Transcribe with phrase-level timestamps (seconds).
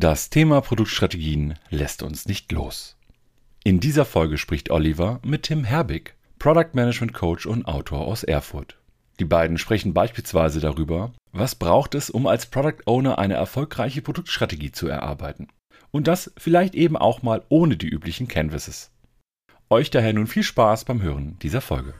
[0.00, 2.96] Das Thema Produktstrategien lässt uns nicht los.
[3.64, 8.78] In dieser Folge spricht Oliver mit Tim Herbig, Product Management Coach und Autor aus Erfurt.
[9.18, 14.70] Die beiden sprechen beispielsweise darüber, was braucht es, um als Product Owner eine erfolgreiche Produktstrategie
[14.70, 15.48] zu erarbeiten.
[15.90, 18.92] Und das vielleicht eben auch mal ohne die üblichen Canvases.
[19.68, 21.94] Euch daher nun viel Spaß beim Hören dieser Folge.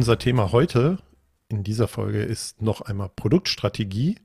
[0.00, 0.96] Unser Thema heute
[1.50, 4.16] in dieser Folge ist noch einmal Produktstrategie.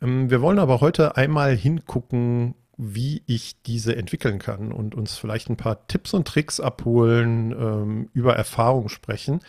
[0.00, 5.50] Ähm, wir wollen aber heute einmal hingucken, wie ich diese entwickeln kann und uns vielleicht
[5.50, 9.40] ein paar Tipps und Tricks abholen, ähm, über Erfahrung sprechen.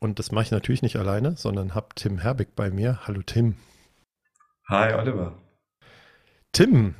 [0.00, 2.98] Und das mache ich natürlich nicht alleine, sondern habe Tim Herbig bei mir.
[3.06, 3.54] Hallo Tim.
[4.66, 5.38] Hi Oliver.
[6.50, 6.96] Tim,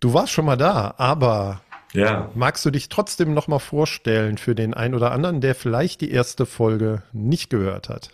[0.00, 1.62] du warst schon mal da, aber
[1.94, 2.30] ja.
[2.34, 6.10] Magst du dich trotzdem noch mal vorstellen für den einen oder anderen, der vielleicht die
[6.10, 8.10] erste Folge nicht gehört hat?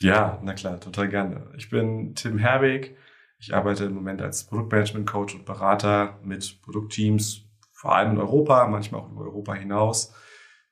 [0.00, 1.46] Ja, na klar, total gerne.
[1.56, 2.96] Ich bin Tim Herbig.
[3.38, 9.02] Ich arbeite im Moment als Produktmanagement-Coach und Berater mit Produktteams, vor allem in Europa, manchmal
[9.02, 10.14] auch über Europa hinaus.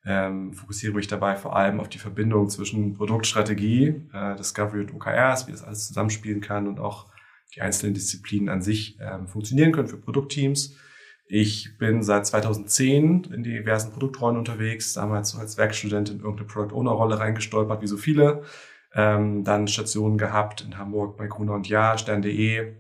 [0.07, 5.47] Ähm, fokussiere mich dabei vor allem auf die Verbindung zwischen Produktstrategie, äh, Discovery und OKRs,
[5.47, 7.07] wie das alles zusammenspielen kann und auch
[7.55, 10.77] die einzelnen Disziplinen an sich ähm, funktionieren können für Produktteams.
[11.27, 16.75] Ich bin seit 2010 in diversen Produktrollen unterwegs, damals so als Werkstudent in irgendeine Product
[16.75, 18.43] Owner Rolle reingestolpert, wie so viele.
[18.95, 22.75] Ähm, dann Stationen gehabt in Hamburg bei Gruner und Ja, Stern.de,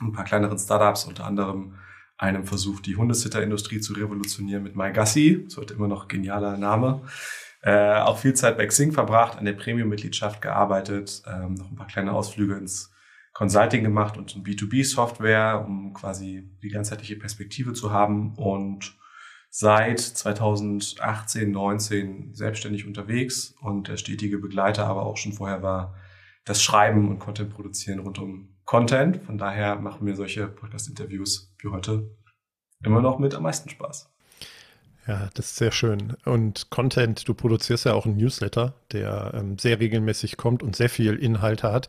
[0.00, 1.74] ein paar kleineren Startups, unter anderem
[2.16, 5.42] einem Versuch, die Hundesitter-Industrie zu revolutionieren mit MyGassi.
[5.44, 7.02] Das wird immer noch genialer Name.
[7.62, 11.86] Äh, auch viel Zeit bei Xing verbracht, an der Premium-Mitgliedschaft gearbeitet, ähm, noch ein paar
[11.86, 12.91] kleine Ausflüge ins
[13.32, 18.94] Consulting gemacht und in B2B-Software, um quasi die ganzheitliche Perspektive zu haben und
[19.48, 25.94] seit 2018, 19 selbstständig unterwegs und der stetige Begleiter aber auch schon vorher war
[26.44, 29.22] das Schreiben und Content produzieren rund um Content.
[29.24, 32.10] Von daher machen mir solche Podcast-Interviews wie heute
[32.84, 34.08] immer noch mit am meisten Spaß.
[35.06, 36.16] Ja, das ist sehr schön.
[36.24, 40.88] Und Content, du produzierst ja auch einen Newsletter, der ähm, sehr regelmäßig kommt und sehr
[40.88, 41.88] viel Inhalte hat.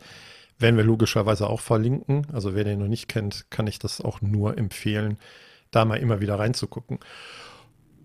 [0.64, 2.26] Werden wir logischerweise auch verlinken.
[2.32, 5.18] Also wer den noch nicht kennt, kann ich das auch nur empfehlen,
[5.72, 7.00] da mal immer wieder reinzugucken.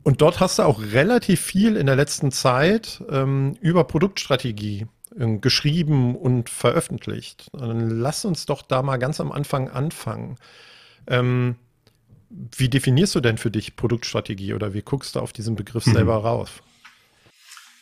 [0.02, 4.86] Und dort hast du auch relativ viel in der letzten Zeit ähm, über Produktstrategie
[5.16, 7.48] äh, geschrieben und veröffentlicht.
[7.52, 10.34] Dann lass uns doch da mal ganz am Anfang anfangen.
[11.06, 11.54] Ähm,
[12.28, 15.92] wie definierst du denn für dich Produktstrategie oder wie guckst du auf diesen Begriff mhm.
[15.92, 16.60] selber rauf?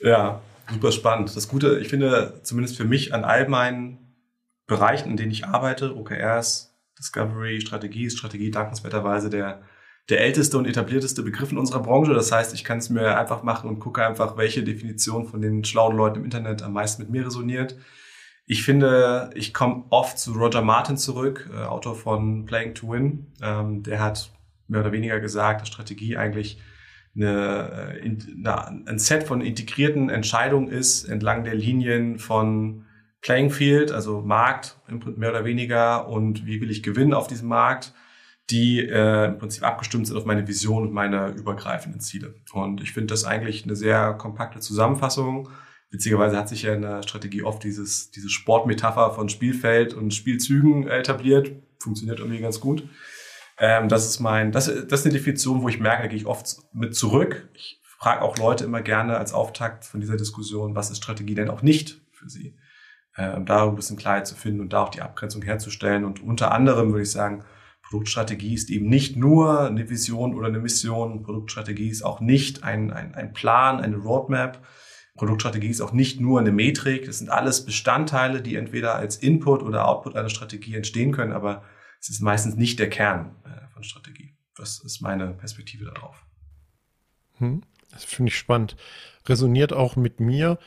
[0.00, 1.34] Ja, super spannend.
[1.34, 4.06] Das Gute, ich finde zumindest für mich an all meinen
[4.66, 9.62] Bereichen, in denen ich arbeite, OKRs, Discovery, Strategie, Strategie dankenswerterweise der,
[10.09, 12.15] der älteste und etablierteste Begriff in unserer Branche.
[12.15, 15.65] Das heißt, ich kann es mir einfach machen und gucke einfach, welche Definition von den
[15.65, 17.76] schlauen Leuten im Internet am meisten mit mir resoniert.
[18.47, 23.26] Ich finde, ich komme oft zu Roger Martin zurück, äh, Autor von Playing to Win.
[23.43, 24.31] Ähm, der hat
[24.69, 26.60] mehr oder weniger gesagt, dass Strategie eigentlich
[27.16, 32.85] eine, äh, eine, ein Set von integrierten Entscheidungen ist entlang der Linien von
[33.26, 34.76] Playing Field, also Markt
[35.16, 37.92] mehr oder weniger und wie will ich gewinnen auf diesem Markt,
[38.50, 42.37] die äh, im Prinzip abgestimmt sind auf meine Vision und meine übergreifenden Ziele.
[42.53, 45.48] Und ich finde das eigentlich eine sehr kompakte Zusammenfassung.
[45.91, 50.87] Witzigerweise hat sich ja in der Strategie oft dieses, diese Sportmetapher von Spielfeld und Spielzügen
[50.87, 51.50] etabliert.
[51.81, 52.88] Funktioniert irgendwie ganz gut.
[53.58, 56.26] Ähm, das ist mein, das, das ist eine Definition, wo ich merke, da gehe ich
[56.26, 57.48] oft mit zurück.
[57.54, 61.50] Ich frage auch Leute immer gerne als Auftakt von dieser Diskussion, was ist Strategie denn
[61.50, 62.54] auch nicht für sie?
[63.16, 66.04] Äh, um da ein bisschen Klarheit zu finden und da auch die Abgrenzung herzustellen.
[66.04, 67.44] Und unter anderem würde ich sagen,
[67.82, 71.22] Produktstrategie ist eben nicht nur eine Vision oder eine Mission.
[71.22, 74.60] Produktstrategie ist auch nicht ein, ein, ein Plan, eine Roadmap.
[75.16, 77.06] Produktstrategie ist auch nicht nur eine Metrik.
[77.06, 81.62] Das sind alles Bestandteile, die entweder als Input oder Output einer Strategie entstehen können, aber
[82.00, 84.37] es ist meistens nicht der Kern äh, von Strategie.
[84.56, 86.26] Das ist meine Perspektive darauf.
[87.38, 88.76] Hm, das finde ich spannend.
[89.26, 90.58] Resoniert auch mit mir.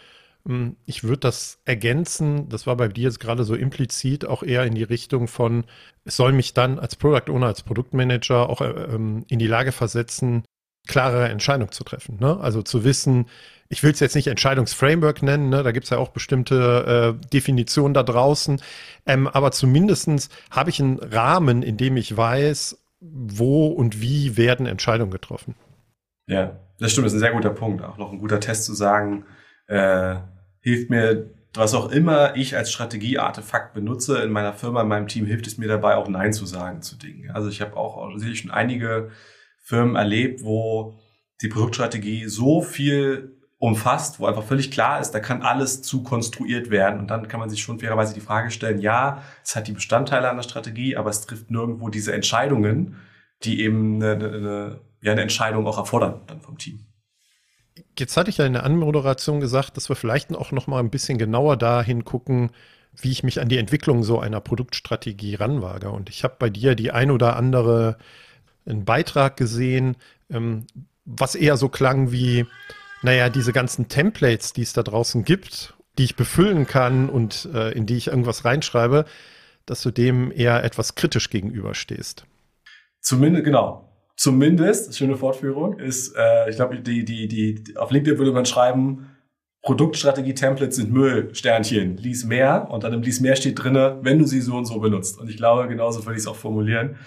[0.48, 4.64] Hm, ich würde das ergänzen, das war bei dir jetzt gerade so implizit auch eher
[4.64, 5.66] in die Richtung von,
[6.06, 9.72] es soll mich dann als Product Owner, als Produktmanager auch äh, ähm, in die Lage
[9.72, 10.44] versetzen,
[10.88, 12.18] klarere Entscheidungen zu treffen.
[12.20, 12.40] Ne?
[12.40, 13.28] Also zu wissen,
[13.68, 15.62] ich will es jetzt nicht Entscheidungsframework nennen, ne?
[15.62, 18.62] da gibt es ja auch bestimmte äh, Definitionen da draußen,
[19.06, 24.66] ähm, aber zumindest habe ich einen Rahmen, in dem ich weiß, wo und wie werden
[24.66, 25.56] Entscheidungen getroffen.
[26.28, 27.84] Ja, das stimmt, das ist ein sehr guter Punkt.
[27.84, 29.26] Auch noch ein guter Test zu sagen,
[29.70, 30.16] äh,
[30.62, 35.26] hilft mir was auch immer ich als Strategieartefakt benutze in meiner Firma, in meinem Team,
[35.26, 37.32] hilft es mir dabei, auch Nein zu sagen zu Dingen.
[37.32, 39.10] Also ich habe auch sicherlich schon einige
[39.64, 41.00] Firmen erlebt, wo
[41.42, 46.70] die Produktstrategie so viel umfasst, wo einfach völlig klar ist, da kann alles zu konstruiert
[46.70, 47.00] werden.
[47.00, 50.30] Und dann kann man sich schon fairerweise die Frage stellen, ja, es hat die Bestandteile
[50.30, 52.96] einer Strategie, aber es trifft nirgendwo diese Entscheidungen,
[53.44, 56.86] die eben eine, eine, ja, eine Entscheidung auch erfordern dann vom Team.
[57.98, 60.90] Jetzt hatte ich ja in der Anmoderation gesagt, dass wir vielleicht auch noch mal ein
[60.90, 62.52] bisschen genauer dahin gucken,
[62.96, 65.90] wie ich mich an die Entwicklung so einer Produktstrategie ranwage.
[65.90, 67.98] Und ich habe bei dir die ein oder andere
[68.66, 69.96] einen Beitrag gesehen,
[70.30, 70.66] ähm,
[71.06, 72.46] was eher so klang wie,
[73.02, 77.72] naja, diese ganzen Templates, die es da draußen gibt, die ich befüllen kann und äh,
[77.72, 79.06] in die ich irgendwas reinschreibe,
[79.66, 82.26] dass du dem eher etwas kritisch gegenüberstehst.
[83.02, 83.89] Zumindest, genau.
[84.20, 89.16] Zumindest, schöne Fortführung, ist, äh, ich glaube, die, die, die, auf LinkedIn würde man schreiben,
[89.62, 94.26] Produktstrategie-Templates sind Müll, Sternchen, lies mehr und dann im Lies mehr steht drinne, wenn du
[94.26, 95.20] sie so und so benutzt.
[95.20, 96.98] Und ich glaube, genauso würde ich es auch formulieren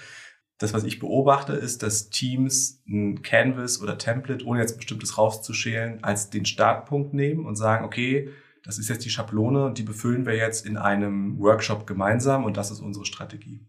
[0.63, 6.03] das, was ich beobachte, ist, dass Teams ein Canvas oder Template, ohne jetzt bestimmtes rauszuschälen,
[6.03, 8.31] als den Startpunkt nehmen und sagen, okay,
[8.65, 12.57] das ist jetzt die Schablone und die befüllen wir jetzt in einem Workshop gemeinsam und
[12.57, 13.67] das ist unsere Strategie.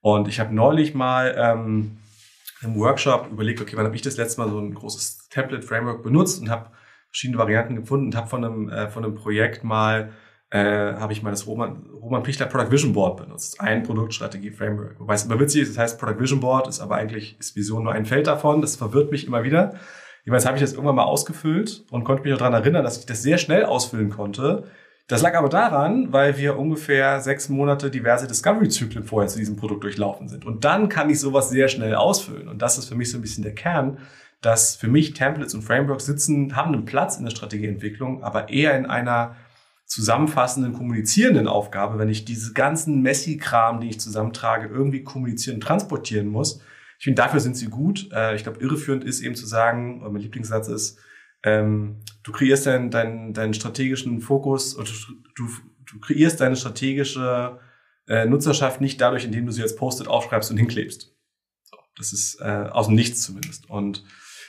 [0.00, 1.98] Und ich habe neulich mal ähm,
[2.64, 6.40] im Workshop überlegt, okay, wann habe ich das letzte Mal so ein großes Template-Framework benutzt
[6.40, 6.70] und habe
[7.08, 10.12] verschiedene Varianten gefunden und habe von einem, äh, von einem Projekt mal
[10.50, 13.60] äh, habe ich mal das Roman, Roman Pichler Product Vision Board benutzt.
[13.60, 15.00] Ein Produktstrategie-Framework.
[15.00, 17.82] Wobei es immer witzig ist, das heißt Product Vision Board, ist aber eigentlich ist Vision
[17.82, 18.60] nur ein Feld davon.
[18.60, 19.74] Das verwirrt mich immer wieder.
[20.24, 23.06] Jedenfalls habe ich das irgendwann mal ausgefüllt und konnte mich auch daran erinnern, dass ich
[23.06, 24.64] das sehr schnell ausfüllen konnte.
[25.06, 29.84] Das lag aber daran, weil wir ungefähr sechs Monate diverse Discovery-Zyklen vorher zu diesem Produkt
[29.84, 30.46] durchlaufen sind.
[30.46, 32.48] Und dann kann ich sowas sehr schnell ausfüllen.
[32.48, 33.98] Und das ist für mich so ein bisschen der Kern,
[34.40, 38.76] dass für mich Templates und Frameworks sitzen, haben einen Platz in der Strategieentwicklung, aber eher
[38.78, 39.36] in einer
[39.86, 46.28] zusammenfassenden, kommunizierenden Aufgabe, wenn ich diese ganzen Messi-Kram, die ich zusammentrage, irgendwie kommunizieren und transportieren
[46.28, 46.62] muss.
[46.98, 48.08] Ich finde, dafür sind sie gut.
[48.12, 50.98] Äh, ich glaube, irreführend ist eben zu sagen, mein Lieblingssatz ist,
[51.44, 54.88] ähm, du kreierst deinen, deinen, deinen strategischen Fokus und
[55.36, 55.48] du,
[55.86, 57.60] du kreierst deine strategische
[58.08, 61.14] äh, Nutzerschaft nicht dadurch, indem du sie als Post-it aufschreibst und hinklebst.
[61.62, 63.68] So, das ist äh, aus dem Nichts zumindest.
[63.68, 64.04] Und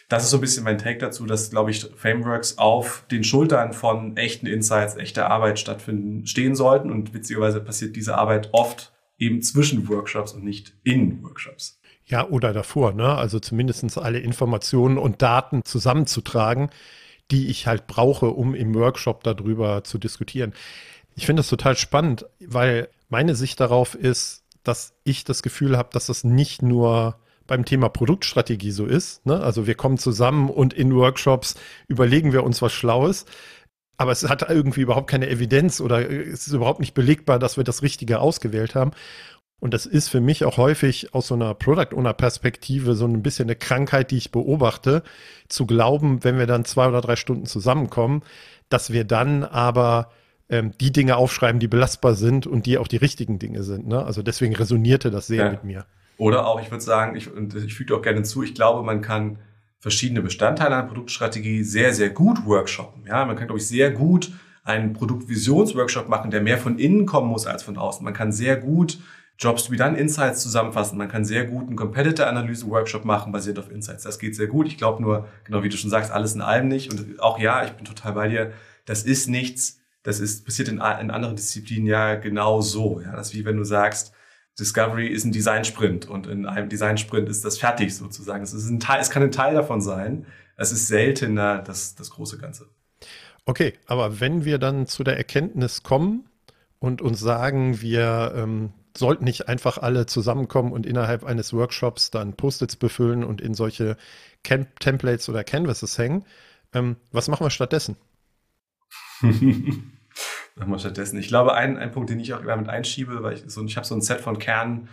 [0.07, 3.73] das ist so ein bisschen mein Take dazu, dass, glaube ich, Frameworks auf den Schultern
[3.73, 6.91] von echten Insights, echter Arbeit stattfinden, stehen sollten.
[6.91, 11.81] Und witzigerweise passiert diese Arbeit oft eben zwischen Workshops und nicht in Workshops.
[12.07, 13.15] Ja, oder davor, ne?
[13.15, 16.69] Also zumindest alle Informationen und Daten zusammenzutragen,
[17.31, 20.53] die ich halt brauche, um im Workshop darüber zu diskutieren.
[21.15, 25.89] Ich finde das total spannend, weil meine Sicht darauf ist, dass ich das Gefühl habe,
[25.93, 27.17] dass das nicht nur
[27.47, 29.25] beim Thema Produktstrategie so ist.
[29.25, 29.39] Ne?
[29.39, 31.55] Also wir kommen zusammen und in Workshops
[31.87, 33.25] überlegen wir uns was Schlaues.
[33.97, 37.63] Aber es hat irgendwie überhaupt keine Evidenz oder es ist überhaupt nicht belegbar, dass wir
[37.63, 38.91] das Richtige ausgewählt haben.
[39.65, 43.23] Und das ist für mich auch häufig aus so einer Product Owner Perspektive so ein
[43.23, 45.01] bisschen eine Krankheit, die ich beobachte,
[45.49, 48.21] zu glauben, wenn wir dann zwei oder drei Stunden zusammenkommen,
[48.69, 50.11] dass wir dann aber
[50.49, 53.87] ähm, die Dinge aufschreiben, die belastbar sind und die auch die richtigen Dinge sind.
[53.87, 54.05] Ne?
[54.05, 55.49] Also deswegen resonierte das sehr ja.
[55.49, 55.87] mit mir.
[56.17, 59.01] Oder auch, ich würde sagen, ich, und ich füge auch gerne zu, ich glaube, man
[59.01, 59.39] kann
[59.79, 63.07] verschiedene Bestandteile einer Produktstrategie sehr, sehr gut workshoppen.
[63.07, 64.31] Ja, man kann, glaube ich, sehr gut
[64.63, 68.03] einen Produktvisionsworkshop machen, der mehr von innen kommen muss als von außen.
[68.03, 68.99] Man kann sehr gut
[69.37, 70.97] Jobs to be done Insights zusammenfassen.
[70.97, 74.03] Man kann sehr gut einen Competitor-Analyse-Workshop machen, basiert auf Insights.
[74.03, 74.67] Das geht sehr gut.
[74.67, 76.91] Ich glaube nur, genau wie du schon sagst, alles in allem nicht.
[76.91, 78.53] Und auch ja, ich bin total bei dir.
[78.85, 79.79] Das ist nichts.
[80.03, 83.01] Das ist, passiert in, in anderen Disziplinen ja genau so.
[83.01, 84.13] Ja, das ist wie wenn du sagst,
[84.57, 88.43] Discovery ist ein Design-Sprint und in einem Design-Sprint ist das fertig sozusagen.
[88.43, 90.25] Es, ist ein Teil, es kann ein Teil davon sein.
[90.55, 92.69] Es ist seltener das, das große Ganze.
[93.45, 96.29] Okay, aber wenn wir dann zu der Erkenntnis kommen
[96.79, 102.33] und uns sagen, wir ähm, sollten nicht einfach alle zusammenkommen und innerhalb eines Workshops dann
[102.33, 103.97] Post-its befüllen und in solche
[104.43, 106.25] Camp Templates oder Canvases hängen,
[106.73, 107.97] ähm, was machen wir stattdessen?
[110.55, 111.19] Machen stattdessen.
[111.19, 113.75] Ich glaube, ein, ein Punkt, den ich auch immer mit einschiebe, weil ich so, ich
[113.75, 114.87] habe so ein Set von Kern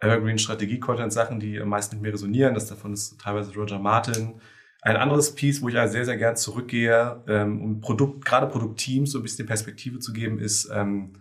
[0.00, 2.54] Evergreen Strategie-Content Sachen, die am meisten mit mir resonieren.
[2.54, 4.40] Das davon ist teilweise Roger Martin.
[4.82, 9.12] Ein anderes Piece, wo ich also sehr, sehr gern zurückgehe, ähm, um Produkt, gerade Produktteams
[9.12, 11.14] so ein bisschen Perspektive zu geben, ist ähm,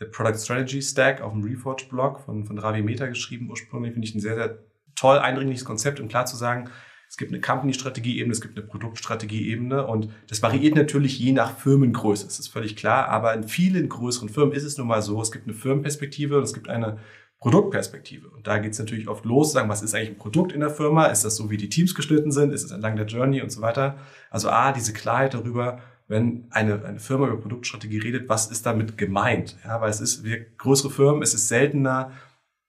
[0.00, 3.50] der Product Strategy Stack auf dem Reforge-Blog von, von Ravi Meta geschrieben.
[3.50, 4.58] Ursprünglich finde ich ein sehr, sehr
[4.96, 6.70] toll eindringliches Konzept, um klar zu sagen,
[7.08, 12.24] es gibt eine Company-Strategie-Ebene, es gibt eine Produktstrategie-Ebene und das variiert natürlich je nach Firmengröße,
[12.24, 15.32] das ist völlig klar, aber in vielen größeren Firmen ist es nun mal so, es
[15.32, 16.98] gibt eine Firmenperspektive und es gibt eine
[17.40, 18.28] Produktperspektive.
[18.28, 20.70] Und da geht es natürlich oft los, sagen, was ist eigentlich ein Produkt in der
[20.70, 21.06] Firma?
[21.06, 22.52] Ist das so, wie die Teams geschnitten sind?
[22.52, 23.98] Ist es entlang der Journey und so weiter?
[24.30, 25.80] Also A, diese Klarheit darüber,
[26.10, 29.56] wenn eine, eine Firma über Produktstrategie redet, was ist damit gemeint?
[29.64, 32.10] Ja, weil es ist, wir größere Firmen, es ist seltener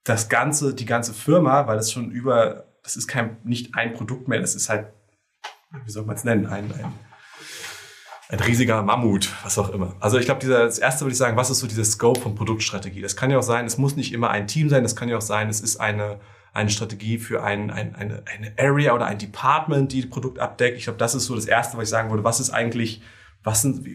[0.03, 4.27] das ganze, die ganze Firma, weil es schon über, das ist kein, nicht ein Produkt
[4.27, 4.93] mehr, das ist halt,
[5.85, 6.93] wie soll man es nennen, ein, ein,
[8.29, 9.95] ein riesiger Mammut, was auch immer.
[9.99, 13.01] Also ich glaube, das erste würde ich sagen, was ist so dieser Scope von Produktstrategie?
[13.01, 15.17] Das kann ja auch sein, es muss nicht immer ein Team sein, das kann ja
[15.17, 16.19] auch sein, es ist eine,
[16.53, 20.77] eine Strategie für ein, ein, eine, eine Area oder ein Department, die das Produkt abdeckt.
[20.77, 22.23] Ich glaube, das ist so das Erste, was ich sagen würde.
[22.23, 23.01] Was ist eigentlich
[23.43, 23.87] was, sind,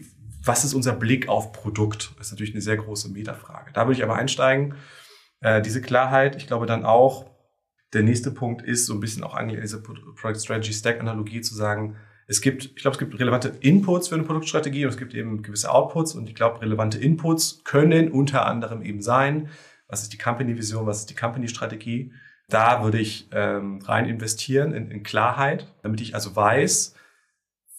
[0.43, 2.13] was ist unser Blick auf Produkt?
[2.17, 3.71] Das ist natürlich eine sehr große Metafrage.
[3.73, 4.75] Da würde ich aber einsteigen.
[5.41, 7.25] Äh, diese Klarheit, ich glaube dann auch,
[7.93, 11.55] der nächste Punkt ist so ein bisschen auch eigentlich diese Product Strategy Stack Analogie zu
[11.55, 11.95] sagen,
[12.29, 15.41] es gibt, ich glaube, es gibt relevante Inputs für eine Produktstrategie und es gibt eben
[15.41, 19.49] gewisse Outputs und ich glaube, relevante Inputs können unter anderem eben sein,
[19.87, 22.11] was ist die Company-Vision, was ist die Company-Strategie.
[22.49, 26.95] Da würde ich ähm, rein investieren in, in Klarheit, damit ich also weiß,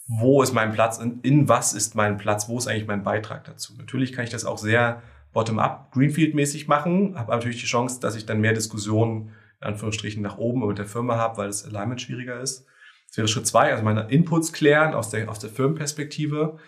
[0.08, 3.44] wo ist mein Platz, in, in was ist mein Platz, wo ist eigentlich mein Beitrag
[3.44, 3.74] dazu.
[3.76, 8.24] Natürlich kann ich das auch sehr bottom-up, Greenfield-mäßig machen, habe natürlich die Chance, dass ich
[8.24, 12.40] dann mehr Diskussionen in Anführungsstrichen nach oben mit der Firma habe, weil das Alignment schwieriger
[12.40, 12.64] ist.
[13.08, 16.58] Das wäre Schritt zwei, also meine Inputs klären aus der, aus der Firmenperspektive.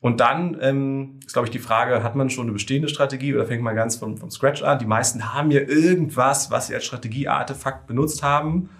[0.00, 3.46] Und dann ähm, ist, glaube ich, die Frage, hat man schon eine bestehende Strategie oder
[3.46, 4.78] fängt man ganz von, von Scratch an?
[4.78, 8.70] Die meisten haben ja irgendwas, was sie als Strategieartefakt benutzt haben.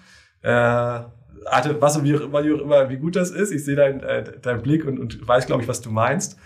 [0.42, 1.00] Äh,
[1.46, 3.50] hatte, was und wie auch immer, wie, auch immer, wie gut das ist.
[3.50, 6.38] Ich sehe deinen äh, dein Blick und, und weiß, glaube ich, was du meinst.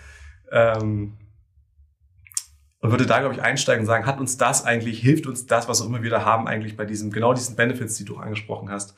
[0.51, 1.17] Ähm,
[2.79, 5.67] und würde da, glaube ich, einsteigen und sagen, hat uns das eigentlich, hilft uns das,
[5.67, 8.69] was auch immer wir da haben, eigentlich bei diesem, genau diesen Benefits, die du angesprochen
[8.69, 8.95] hast,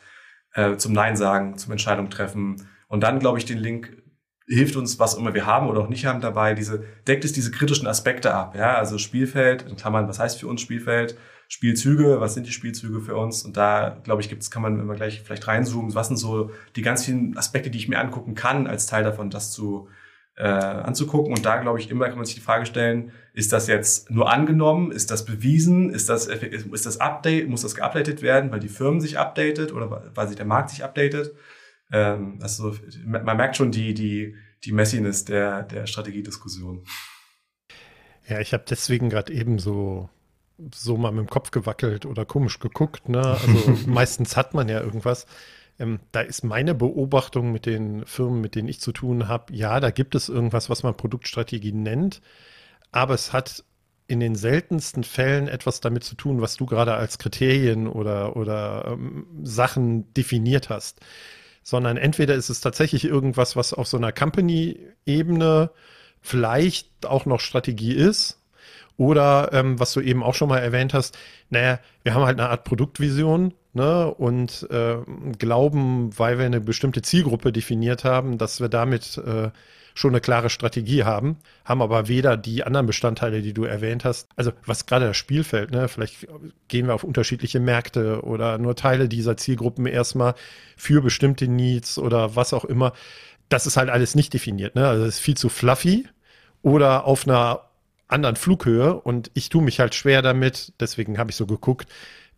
[0.53, 2.67] äh, zum Nein sagen, zum Entscheidung treffen.
[2.89, 4.03] Und dann, glaube ich, den Link
[4.45, 7.51] hilft uns, was immer wir haben oder auch nicht haben dabei, diese, deckt es diese
[7.51, 12.33] kritischen Aspekte ab, ja, also Spielfeld, in Klammern, was heißt für uns Spielfeld, Spielzüge, was
[12.33, 13.43] sind die Spielzüge für uns?
[13.43, 16.81] Und da, glaube ich, gibt's, kann man immer gleich vielleicht reinzoomen, was sind so die
[16.81, 19.87] ganz vielen Aspekte, die ich mir angucken kann, als Teil davon, das zu
[20.35, 21.33] äh, anzugucken.
[21.33, 24.31] Und da, glaube ich, immer kann man sich die Frage stellen, ist das jetzt nur
[24.31, 24.91] angenommen?
[24.91, 25.89] Ist das bewiesen?
[25.89, 30.11] Ist das, ist das Update, muss das geupdatet werden, weil die Firmen sich updatet oder
[30.13, 31.33] weil sich der Markt sich updatet?
[31.91, 32.75] Ähm, also
[33.05, 36.83] man merkt schon die, die, die Messiness der, der Strategiediskussion.
[38.27, 40.09] Ja, ich habe deswegen gerade eben so
[40.73, 43.09] so mal mit dem Kopf gewackelt oder komisch geguckt.
[43.09, 43.21] Ne?
[43.21, 45.25] Also meistens hat man ja irgendwas.
[45.79, 49.79] Ähm, da ist meine Beobachtung mit den Firmen, mit denen ich zu tun habe, ja,
[49.79, 52.21] da gibt es irgendwas, was man Produktstrategie nennt,
[52.91, 53.63] aber es hat
[54.07, 58.85] in den seltensten Fällen etwas damit zu tun, was du gerade als Kriterien oder, oder
[58.87, 61.01] ähm, Sachen definiert hast.
[61.61, 65.71] Sondern entweder ist es tatsächlich irgendwas, was auf so einer Company-Ebene
[66.21, 68.39] vielleicht auch noch Strategie ist,
[68.97, 71.17] oder ähm, was du eben auch schon mal erwähnt hast,
[71.49, 74.97] naja, wir haben halt eine Art Produktvision ne, und äh,
[75.37, 79.51] glauben, weil wir eine bestimmte Zielgruppe definiert haben, dass wir damit äh,
[79.93, 84.29] schon eine klare Strategie haben, haben aber weder die anderen Bestandteile, die du erwähnt hast,
[84.35, 86.27] also was gerade das Spielfeld, ne, vielleicht
[86.67, 90.35] gehen wir auf unterschiedliche Märkte oder nur Teile dieser Zielgruppen erstmal
[90.75, 92.93] für bestimmte Needs oder was auch immer.
[93.49, 94.87] Das ist halt alles nicht definiert, ne?
[94.87, 96.05] Also es ist viel zu fluffy
[96.63, 97.66] oder auf einer
[98.07, 101.89] anderen Flughöhe und ich tue mich halt schwer damit, deswegen habe ich so geguckt,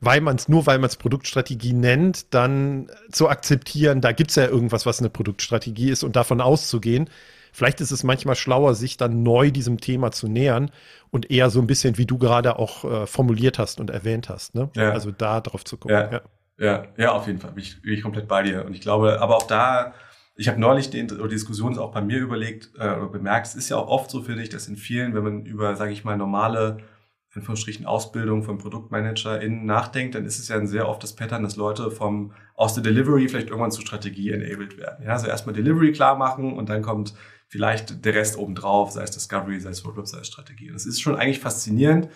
[0.02, 4.36] weil man es, nur weil man es Produktstrategie nennt, dann zu akzeptieren, da gibt es
[4.36, 7.10] ja irgendwas, was eine Produktstrategie ist und davon auszugehen.
[7.52, 10.72] Vielleicht ist es manchmal schlauer, sich dann neu diesem Thema zu nähern
[11.10, 14.56] und eher so ein bisschen, wie du gerade auch äh, formuliert hast und erwähnt hast.
[14.56, 14.70] Ne?
[14.76, 14.92] Ja.
[14.92, 15.98] Also da drauf zu gucken.
[15.98, 16.22] Ja, ja.
[16.58, 17.52] ja, ja auf jeden Fall.
[17.52, 18.66] Bin ich, bin ich komplett bei dir.
[18.66, 19.94] Und ich glaube, aber auch da
[20.40, 23.68] ich habe neulich die, die Diskussion auch bei mir überlegt äh, oder bemerkt, es ist
[23.68, 26.16] ja auch oft so, finde ich, dass in vielen, wenn man über, sage ich mal,
[26.16, 26.78] normale
[27.36, 31.44] in Anführungsstrichen Ausbildung von ProduktmanagerInnen nachdenkt, dann ist es ja ein sehr oft das Pattern,
[31.44, 35.04] dass Leute vom, aus der Delivery vielleicht irgendwann zur Strategie enabled werden.
[35.04, 37.14] Ja, also erstmal Delivery klar machen und dann kommt
[37.50, 40.70] vielleicht der Rest obendrauf, sei es Discovery, sei es Roadmap, sei es Strategie.
[40.70, 42.08] Und das ist schon eigentlich faszinierend.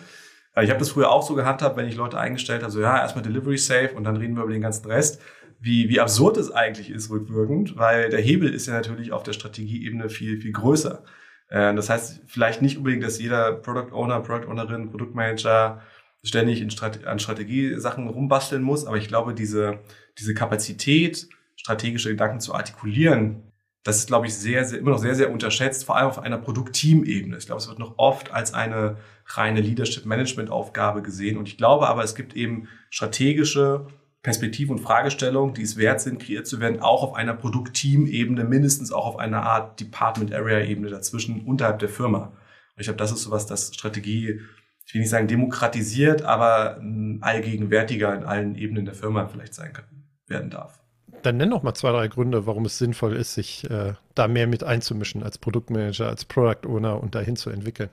[0.62, 3.22] Ich habe das früher auch so gehandhabt, wenn ich Leute eingestellt habe, so ja, erstmal
[3.22, 5.20] Delivery safe und dann reden wir über den ganzen Rest
[5.64, 9.32] wie, wie absurd es eigentlich ist rückwirkend, weil der Hebel ist ja natürlich auf der
[9.32, 11.02] Strategieebene viel, viel größer.
[11.48, 15.80] Äh, das heißt, vielleicht nicht unbedingt, dass jeder Product Owner, Product Ownerin, Produktmanager
[16.22, 19.80] ständig in Strate an Strategiesachen rumbasteln muss, aber ich glaube, diese,
[20.18, 23.50] diese Kapazität, strategische Gedanken zu artikulieren,
[23.84, 26.38] das ist, glaube ich, sehr, sehr, immer noch sehr, sehr unterschätzt, vor allem auf einer
[26.38, 27.38] Produktteam-Ebene.
[27.38, 31.36] Ich glaube, es wird noch oft als eine reine Leadership-Management-Aufgabe gesehen.
[31.36, 33.86] Und ich glaube aber, es gibt eben strategische
[34.24, 38.90] Perspektiven und Fragestellungen, die es wert sind, kreiert zu werden, auch auf einer Produktteam-Ebene, mindestens
[38.90, 42.32] auch auf einer Art Department-Area-Ebene dazwischen, unterhalb der Firma.
[42.74, 44.40] Und ich glaube, das ist sowas, das Strategie,
[44.86, 46.80] ich will nicht sagen demokratisiert, aber
[47.20, 49.84] allgegenwärtiger in allen Ebenen der Firma vielleicht sein kann,
[50.26, 50.80] werden darf.
[51.22, 54.46] Dann nenn doch mal zwei, drei Gründe, warum es sinnvoll ist, sich äh, da mehr
[54.46, 57.90] mit einzumischen als Produktmanager, als Product Owner und dahin zu entwickeln.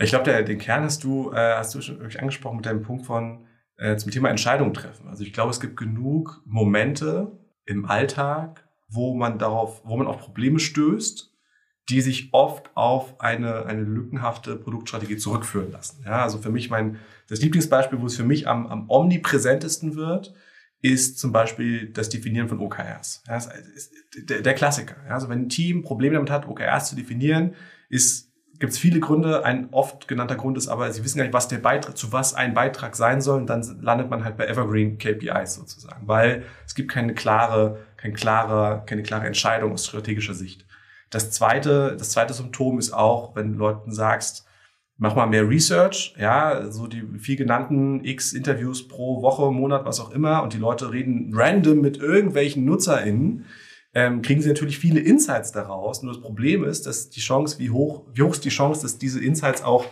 [0.00, 3.04] Ich glaube, den Kern hast du, äh, hast du schon wirklich angesprochen mit deinem Punkt
[3.04, 3.47] von
[3.78, 5.08] äh, zum Thema Entscheidungen treffen.
[5.08, 7.32] Also ich glaube, es gibt genug Momente
[7.64, 11.32] im Alltag, wo man darauf, wo man auf Probleme stößt,
[11.88, 16.02] die sich oft auf eine, eine lückenhafte Produktstrategie zurückführen lassen.
[16.04, 20.34] Ja, also für mich mein, das Lieblingsbeispiel, wo es für mich am, am omnipräsentesten wird,
[20.80, 23.24] ist zum Beispiel das Definieren von OKRs.
[23.26, 23.38] Ja,
[24.28, 24.96] der, der Klassiker.
[25.06, 27.54] Ja, also wenn ein Team Probleme damit hat, OKRs zu definieren,
[27.88, 28.27] ist
[28.58, 29.44] gibt es viele Gründe.
[29.44, 32.34] Ein oft genannter Grund ist aber, sie wissen gar nicht, was der Beitrag, zu was
[32.34, 33.38] ein Beitrag sein soll.
[33.40, 38.14] Und dann landet man halt bei Evergreen KPIs sozusagen, weil es gibt keine klare, kein
[38.14, 40.66] klare, keine klare Entscheidung aus strategischer Sicht.
[41.10, 44.44] Das zweite, das zweite Symptom ist auch, wenn du Leuten sagst,
[44.98, 50.00] mach mal mehr Research, ja, so die viel genannten X Interviews pro Woche, Monat, was
[50.00, 53.46] auch immer, und die Leute reden random mit irgendwelchen NutzerInnen,
[53.94, 56.02] ähm, kriegen sie natürlich viele Insights daraus.
[56.02, 58.98] Nur das Problem ist, dass die Chance, wie hoch, wie hoch ist die Chance, dass
[58.98, 59.86] diese Insights auch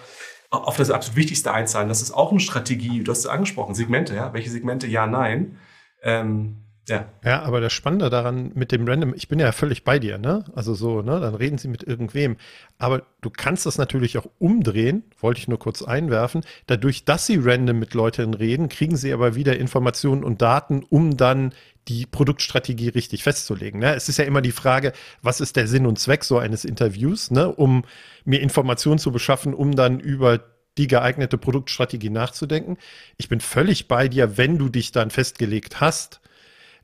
[0.50, 1.88] auf das absolut Wichtigste einzahlen.
[1.88, 3.02] Das ist auch eine Strategie.
[3.02, 4.32] Du hast es angesprochen, Segmente, ja.
[4.32, 4.86] Welche Segmente?
[4.86, 5.58] Ja, nein.
[6.02, 6.56] Ähm,
[6.88, 7.08] ja.
[7.24, 10.44] Ja, aber das Spannende daran mit dem Random, ich bin ja völlig bei dir, ne?
[10.54, 11.18] Also so, ne?
[11.18, 12.36] Dann reden sie mit irgendwem.
[12.78, 16.42] Aber du kannst das natürlich auch umdrehen, wollte ich nur kurz einwerfen.
[16.68, 21.16] Dadurch, dass sie random mit Leuten reden, kriegen sie aber wieder Informationen und Daten, um
[21.16, 21.52] dann
[21.88, 23.80] die Produktstrategie richtig festzulegen.
[23.80, 23.94] Ne?
[23.94, 27.30] Es ist ja immer die Frage, was ist der Sinn und Zweck so eines Interviews,
[27.30, 27.48] ne?
[27.48, 27.84] um
[28.24, 30.40] mir Informationen zu beschaffen, um dann über
[30.78, 32.76] die geeignete Produktstrategie nachzudenken.
[33.16, 36.20] Ich bin völlig bei dir, wenn du dich dann festgelegt hast,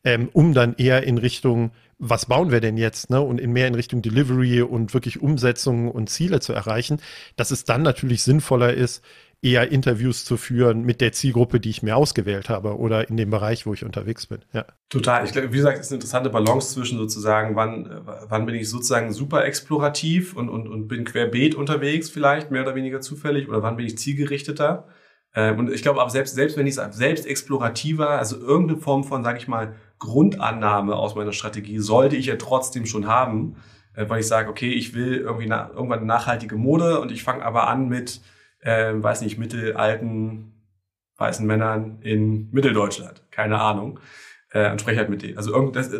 [0.05, 3.21] ähm, um dann eher in Richtung, was bauen wir denn jetzt, ne?
[3.21, 7.01] Und in mehr in Richtung Delivery und wirklich Umsetzungen und Ziele zu erreichen,
[7.37, 9.05] dass es dann natürlich sinnvoller ist,
[9.43, 13.31] eher Interviews zu führen mit der Zielgruppe, die ich mir ausgewählt habe oder in dem
[13.31, 14.39] Bereich, wo ich unterwegs bin.
[14.53, 14.65] Ja.
[14.89, 15.25] Total.
[15.25, 18.71] Ich glaube, wie gesagt, es ist eine interessante Balance zwischen sozusagen, wann, wann bin ich
[18.71, 23.65] sozusagen super explorativ und, und, und bin querbeet unterwegs vielleicht, mehr oder weniger zufällig, oder
[23.65, 24.87] wann bin ich zielgerichteter.
[25.35, 29.03] Ähm, und ich glaube, aber selbst, selbst wenn ich es selbst explorativer, also irgendeine Form
[29.03, 33.57] von, sage ich mal, Grundannahme aus meiner Strategie sollte ich ja trotzdem schon haben,
[33.95, 37.45] äh, weil ich sage, okay, ich will irgendwie na, irgendwann nachhaltige Mode und ich fange
[37.45, 38.21] aber an mit,
[38.63, 40.53] äh, weiß nicht, mittelalten
[41.17, 44.01] weißen Männern in Mitteldeutschland, keine Ahnung,
[44.53, 45.37] äh, und spreche halt mit denen.
[45.37, 45.91] Also irgend, das,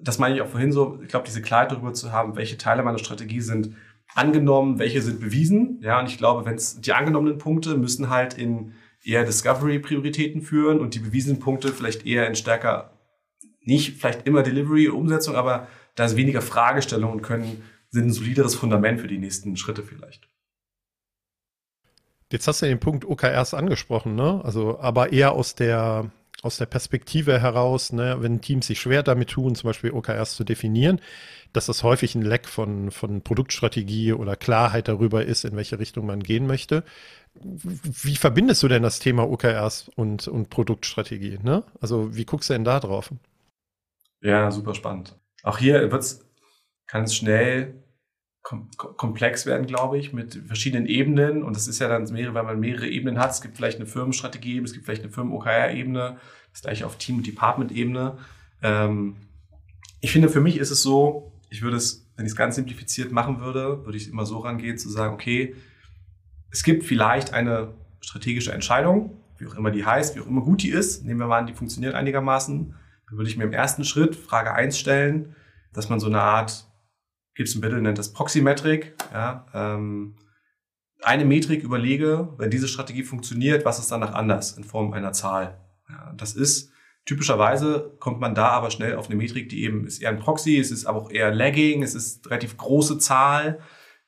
[0.00, 2.82] das meine ich auch vorhin so, ich glaube, diese Klarheit darüber zu haben, welche Teile
[2.82, 3.74] meiner Strategie sind
[4.14, 8.34] angenommen, welche sind bewiesen, ja, und ich glaube, wenn es die angenommenen Punkte müssen halt
[8.34, 12.92] in eher Discovery-Prioritäten führen und die bewiesenen Punkte vielleicht eher in stärker
[13.60, 18.54] nicht vielleicht immer Delivery, Umsetzung, aber da ist weniger Fragestellungen und können, sind ein solideres
[18.54, 20.28] Fundament für die nächsten Schritte vielleicht.
[22.34, 24.40] Jetzt hast du den Punkt OKRs angesprochen, ne?
[24.42, 26.10] Also, aber eher aus der,
[26.42, 30.42] aus der Perspektive heraus, ne, wenn Teams sich schwer damit tun, zum Beispiel OKRs zu
[30.42, 31.00] definieren,
[31.52, 36.06] dass das häufig ein Leck von, von Produktstrategie oder Klarheit darüber ist, in welche Richtung
[36.06, 36.82] man gehen möchte.
[37.40, 41.38] Wie verbindest du denn das Thema OKRs und, und Produktstrategie?
[41.40, 41.62] Ne?
[41.80, 43.12] Also wie guckst du denn da drauf?
[44.22, 45.16] Ja, super spannend.
[45.44, 45.88] Auch hier
[46.88, 47.83] kann es schnell
[48.44, 51.42] kom komplex werden, glaube ich, mit verschiedenen Ebenen.
[51.42, 53.32] Und das ist ja dann mehrere, weil man mehrere Ebenen hat.
[53.32, 56.18] Es gibt vielleicht eine Firmenstrategie, es gibt vielleicht eine Firmen-OKR-Ebene,
[56.52, 58.18] das gleiche auf Team- und Department-Ebene.
[58.62, 59.16] Ähm,
[60.00, 63.10] ich finde, für mich ist es so, ich würde es, wenn ich es ganz simplifiziert
[63.10, 65.54] machen würde, würde ich immer so rangehen, zu sagen, okay,
[66.50, 70.62] es gibt vielleicht eine strategische Entscheidung, wie auch immer die heißt, wie auch immer gut
[70.62, 71.04] die ist.
[71.04, 72.74] Nehmen wir mal an, die funktioniert einigermaßen.
[73.08, 75.34] Dann würde ich mir im ersten Schritt Frage 1 stellen,
[75.72, 76.66] dass man so eine Art,
[77.34, 80.16] Gibson Biddle nennt das Proxymetrik, ja, ähm,
[81.02, 85.60] eine Metrik überlege, wenn diese Strategie funktioniert, was ist danach anders in Form einer Zahl?
[85.88, 86.72] Ja, das ist
[87.04, 90.58] typischerweise kommt man da aber schnell auf eine Metrik, die eben ist eher ein Proxy,
[90.58, 93.60] es ist aber auch eher Lagging, es ist relativ große Zahl,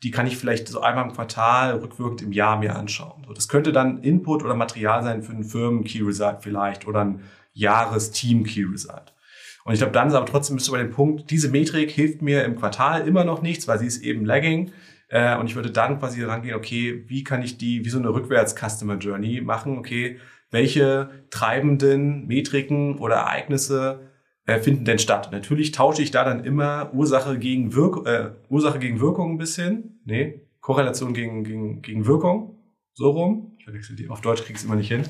[0.03, 3.25] die kann ich vielleicht so einmal im Quartal rückwirkend im Jahr mir anschauen.
[3.27, 7.23] So, das könnte dann Input oder Material sein für einen Firmen-Key Result vielleicht oder ein
[7.53, 9.15] Jahres-Team-Key-Result.
[9.67, 12.23] Und ich glaube, dann ist aber trotzdem bist du bei dem Punkt, diese Metrik hilft
[12.23, 14.71] mir im Quartal immer noch nichts, weil sie ist eben lagging.
[15.09, 18.11] Äh, und ich würde dann quasi rangehen, okay, wie kann ich die, wie so eine
[18.11, 19.77] Rückwärts-Customer-Journey machen?
[19.77, 20.19] Okay,
[20.53, 24.09] welche treibenden Metriken oder Ereignisse
[24.47, 25.31] äh, finden denn statt?
[25.33, 30.01] Natürlich tausche ich da dann immer Ursache gegen, Wirk äh, Ursache gegen Wirkung ein bisschen.
[30.05, 32.56] Nee, Korrelation gegen, gegen, gegen Wirkung.
[32.99, 34.09] So rum verwechsel die.
[34.09, 35.03] Auf Deutsch kriege ich immer nicht hin.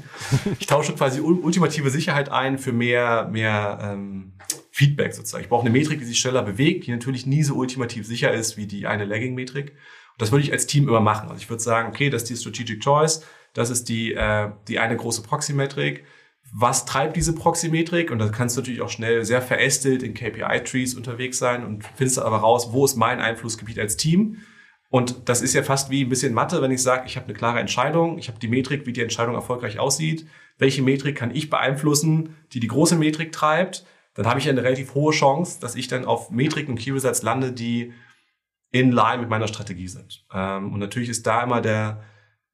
[0.59, 4.33] Ich tausche quasi ultimative Sicherheit ein für mehr, mehr ähm,
[4.73, 5.45] Feedback sozusagen.
[5.45, 8.57] Ich brauche eine Metrik, die sich schneller bewegt, die natürlich nie so ultimativ sicher ist
[8.57, 9.71] wie die eine Lagging-Metrik.
[9.71, 11.29] Und das würde ich als Team immer machen.
[11.29, 14.81] Also ich würde sagen, okay, das ist die Strategic Choice, das ist die, äh, die
[14.81, 16.05] eine große Proxy-Metrik.
[16.53, 18.11] was treibt diese Proxymetrik?
[18.11, 22.19] Und da kannst du natürlich auch schnell sehr verästelt in KPI-Trees unterwegs sein und findest
[22.19, 24.39] aber raus, wo ist mein Einflussgebiet als Team?
[24.89, 27.35] Und das ist ja fast wie ein bisschen Mathe, wenn ich sage, ich habe eine
[27.35, 30.27] klare Entscheidung, ich habe die Metrik, wie die Entscheidung erfolgreich aussieht.
[30.59, 33.85] Welche Metrik kann ich beeinflussen, die die große Metrik treibt?
[34.15, 36.93] Dann habe ich ja eine relativ hohe Chance, dass ich dann auf Metriken und Key
[36.93, 37.93] Results lande, die
[38.71, 40.25] in line mit meiner Strategie sind.
[40.33, 42.03] Ähm, und natürlich ist da immer der,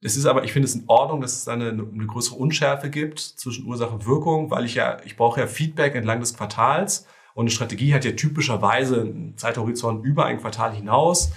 [0.00, 2.90] es ist aber, ich finde es in Ordnung, dass es da eine, eine größere Unschärfe
[2.90, 7.06] gibt zwischen Ursache und Wirkung, weil ich ja, ich brauche ja Feedback entlang des Quartals
[7.34, 11.32] und eine Strategie hat ja typischerweise einen Zeithorizont über ein Quartal hinaus,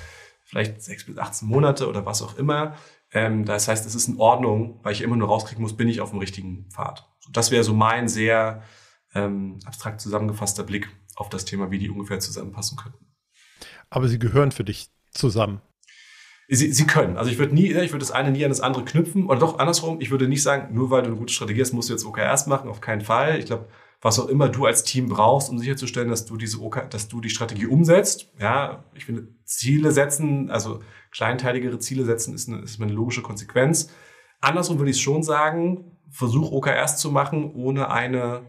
[0.46, 2.76] vielleicht sechs bis 18 Monate oder was auch immer.
[3.12, 6.02] Ähm, das heißt, es ist in Ordnung, weil ich immer nur rauskriegen muss, bin ich
[6.02, 7.10] auf dem richtigen Pfad.
[7.32, 8.64] Das wäre so mein sehr
[9.14, 13.06] ähm, abstrakt zusammengefasster Blick auf das Thema, wie die ungefähr zusammenpassen könnten.
[13.90, 15.62] Aber sie gehören für dich zusammen.
[16.48, 17.18] Sie, sie können.
[17.18, 19.26] Also ich würde nie, ich würde das eine nie an das andere knüpfen.
[19.26, 21.90] Oder doch andersrum, ich würde nicht sagen, nur weil du eine gute Strategie hast, musst
[21.90, 23.40] du jetzt OKRs machen, auf keinen Fall.
[23.40, 23.68] Ich glaube,
[24.06, 27.22] was auch immer du als Team brauchst, um sicherzustellen, dass du diese OK, dass du
[27.22, 28.32] die Strategie umsetzt.
[28.40, 33.90] Ja, ich finde, Ziele setzen, also kleinteiligere Ziele setzen, ist eine, ist eine logische Konsequenz.
[34.42, 38.44] Andersrum würde ich schon sagen, versuch OKRs zu machen, ohne eine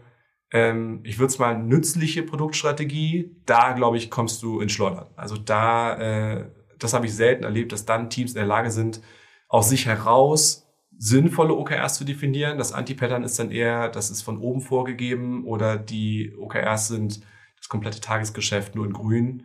[0.51, 5.07] ähm, ich würde es mal nützliche Produktstrategie, da glaube ich, kommst du in Schleudern.
[5.15, 9.01] Also da, äh, das habe ich selten erlebt, dass dann Teams in der Lage sind,
[9.49, 10.66] aus sich heraus
[10.97, 12.57] sinnvolle OKRs zu definieren.
[12.57, 17.21] Das Anti-Pattern ist dann eher, das ist von oben vorgegeben oder die OKRs sind
[17.57, 19.43] das komplette Tagesgeschäft nur in grün.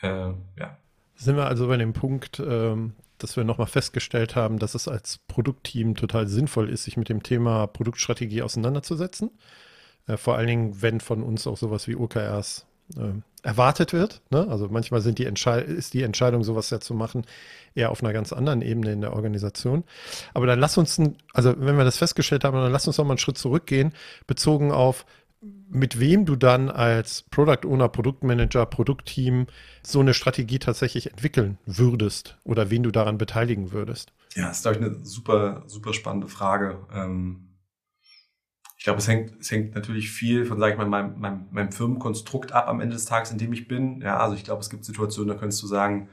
[0.00, 0.78] Äh, ja.
[1.16, 5.18] Sind wir also bei dem Punkt, ähm, dass wir nochmal festgestellt haben, dass es als
[5.28, 9.30] Produktteam total sinnvoll ist, sich mit dem Thema Produktstrategie auseinanderzusetzen?
[10.06, 14.22] Äh, vor allen Dingen, wenn von uns auch sowas wie OKRs äh, erwartet wird.
[14.30, 14.46] Ne?
[14.48, 17.24] Also manchmal sind die ist die Entscheidung, sowas ja zu machen,
[17.74, 19.84] eher auf einer ganz anderen Ebene in der Organisation.
[20.32, 21.00] Aber dann lass uns,
[21.32, 23.92] also wenn wir das festgestellt haben, dann lass uns noch mal einen Schritt zurückgehen,
[24.26, 25.04] bezogen auf
[25.68, 29.46] mit wem du dann als Product Owner, Produktmanager, Produktteam
[29.82, 34.12] so eine Strategie tatsächlich entwickeln würdest oder wen du daran beteiligen würdest.
[34.34, 36.78] Ja, ist, glaube ich, eine super, super spannende Frage.
[36.92, 37.48] Ähm
[38.84, 41.72] ich glaube, es hängt, es hängt natürlich viel von, sage ich mal, meinem, meinem, meinem
[41.72, 44.02] Firmenkonstrukt ab am Ende des Tages, in dem ich bin.
[44.02, 46.10] Ja, also ich glaube, es gibt Situationen, da könntest du sagen,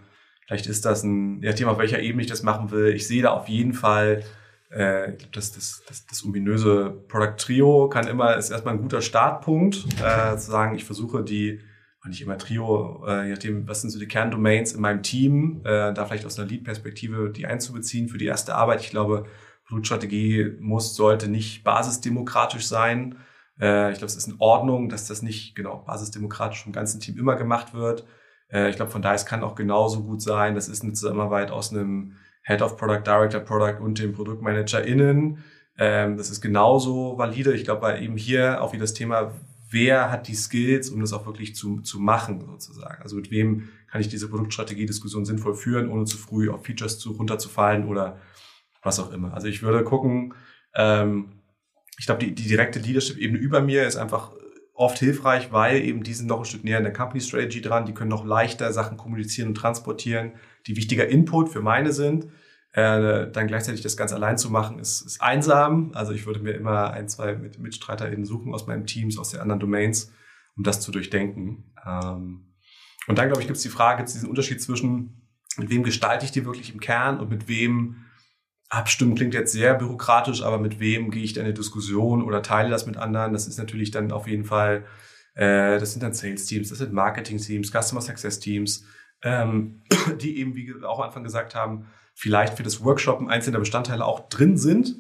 [0.48, 2.94] vielleicht ist das ein ja, Thema, auf welcher Ebene ich das machen will.
[2.96, 4.24] Ich sehe da auf jeden Fall,
[4.72, 8.82] äh, ich glaube, das, das, das, das ominöse Product Trio kann immer, ist erstmal ein
[8.82, 11.60] guter Startpunkt, äh, zu sagen, ich versuche die,
[12.08, 15.94] nicht immer Trio, äh, je nachdem, was sind so die Kerndomains in meinem Team, äh,
[15.94, 18.80] da vielleicht aus einer Lead-Perspektive die einzubeziehen für die erste Arbeit.
[18.80, 19.26] Ich glaube,
[19.72, 23.16] Blutstrategie muss, sollte nicht basisdemokratisch sein.
[23.60, 27.18] Äh, ich glaube, es ist in Ordnung, dass das nicht genau basisdemokratisch vom ganzen Team
[27.18, 28.06] immer gemacht wird.
[28.52, 31.52] Äh, ich glaube, von daher, es kann auch genauso gut sein, das ist eine Zusammenarbeit
[31.52, 35.44] aus einem Head of Product, Director Product und dem ProduktmanagerInnen.
[35.78, 37.54] Ähm, das ist genauso valide.
[37.54, 39.34] Ich glaube, weil eben hier auch wieder das Thema,
[39.70, 43.02] wer hat die Skills, um das auch wirklich zu, zu machen, sozusagen.
[43.02, 47.12] Also mit wem kann ich diese Produktstrategie-Diskussion sinnvoll führen, ohne zu früh auf Features zu,
[47.12, 48.18] runterzufallen oder
[48.82, 49.34] was auch immer.
[49.34, 50.34] Also ich würde gucken,
[50.76, 51.42] ähm,
[51.98, 54.32] ich glaube, die, die direkte Leadership-Ebene über mir ist einfach
[54.74, 57.86] oft hilfreich, weil eben die sind noch ein Stück näher in der Company Strategy dran,
[57.86, 60.32] die können noch leichter Sachen kommunizieren und transportieren,
[60.66, 62.26] die wichtiger Input für meine sind.
[62.74, 65.92] Äh, dann gleichzeitig das ganz allein zu machen, ist, ist einsam.
[65.94, 69.42] Also ich würde mir immer ein, zwei Mit MitstreiterInnen suchen aus meinen Teams, aus den
[69.42, 70.14] anderen Domains,
[70.56, 71.74] um das zu durchdenken.
[71.86, 72.54] Ähm,
[73.08, 75.84] und dann, glaube ich, gibt es die Frage, gibt es diesen Unterschied zwischen, mit wem
[75.84, 78.06] gestalte ich die wirklich im Kern und mit wem
[78.72, 82.42] Abstimmen klingt jetzt sehr bürokratisch, aber mit wem gehe ich da in eine Diskussion oder
[82.42, 83.34] teile das mit anderen?
[83.34, 84.86] Das ist natürlich dann auf jeden Fall,
[85.36, 88.86] äh, das sind dann Sales-Teams, das sind Marketing-Teams, Customer Success-Teams,
[89.24, 89.82] ähm,
[90.22, 94.06] die eben, wie wir auch am Anfang gesagt haben, vielleicht für das Workshopen einzelne Bestandteile
[94.06, 94.96] auch drin sind,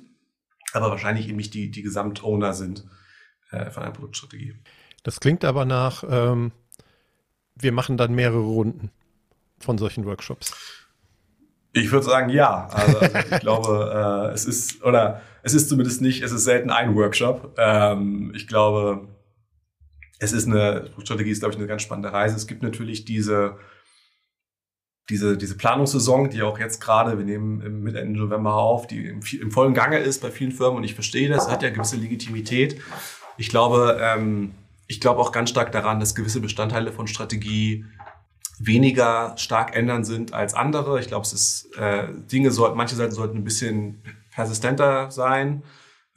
[0.73, 2.86] aber wahrscheinlich eben nicht die, die Gesamtowner sind
[3.51, 4.53] äh, von einer Produktstrategie.
[5.03, 6.51] Das klingt aber nach, ähm,
[7.55, 8.91] wir machen dann mehrere Runden
[9.60, 10.81] von solchen Workshops.
[11.73, 12.67] Ich würde sagen, ja.
[12.71, 16.69] Also, also ich glaube, äh, es ist, oder es ist zumindest nicht, es ist selten
[16.69, 17.55] ein Workshop.
[17.57, 19.07] Ähm, ich glaube,
[20.19, 22.36] es ist eine, Strategie ist, glaube ich, eine ganz spannende Reise.
[22.36, 23.57] Es gibt natürlich diese,
[25.10, 29.21] diese, diese Planungssaison, die auch jetzt gerade, wir nehmen Mitte Ende November auf, die im,
[29.41, 32.79] im, vollen Gange ist bei vielen Firmen und ich verstehe das, hat ja gewisse Legitimität.
[33.38, 34.51] Ich glaube, ähm,
[34.88, 37.86] ich glaube auch ganz stark daran, dass gewisse Bestandteile von Strategie
[38.65, 41.00] weniger stark ändern sind als andere.
[41.00, 45.63] Ich glaube, es ist äh, Dinge sollten, manche Seiten sollten ein bisschen persistenter sein.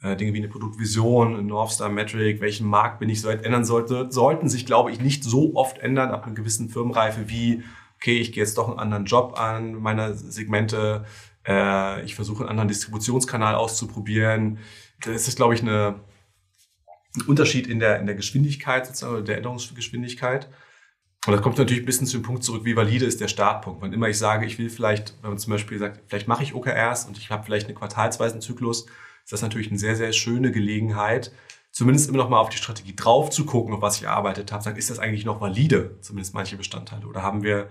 [0.01, 3.65] Äh, Dinge wie eine Produktvision, ein North Star Metric, welchen Markt bin ich so ändern
[3.65, 7.63] sollte, sollten sich, glaube ich, nicht so oft ändern ab einer gewissen Firmenreife wie,
[7.95, 11.05] okay, ich gehe jetzt doch einen anderen Job an, meiner Segmente,
[11.47, 14.59] äh, ich versuche einen anderen Distributionskanal auszuprobieren.
[15.03, 15.95] Das ist, glaube ich, eine
[17.17, 20.49] ein Unterschied in der, in der Geschwindigkeit sozusagen, oder der Änderungsgeschwindigkeit.
[21.25, 23.81] Und das kommt natürlich ein bisschen zu dem Punkt zurück, wie valide ist der Startpunkt.
[23.81, 26.53] Wann immer ich sage, ich will vielleicht, wenn man zum Beispiel sagt, vielleicht mache ich
[26.53, 28.85] OKRs und ich habe vielleicht einen quartalsweisen Zyklus,
[29.23, 31.31] ist das natürlich eine sehr, sehr schöne Gelegenheit,
[31.71, 34.63] zumindest immer noch mal auf die Strategie drauf zu gucken, auf was ich erarbeitet habe.
[34.63, 37.07] Sagen, ist das eigentlich noch valide, zumindest manche Bestandteile?
[37.07, 37.69] Oder haben wir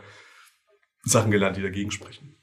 [1.04, 2.34] Sachen gelernt, die dagegen sprechen?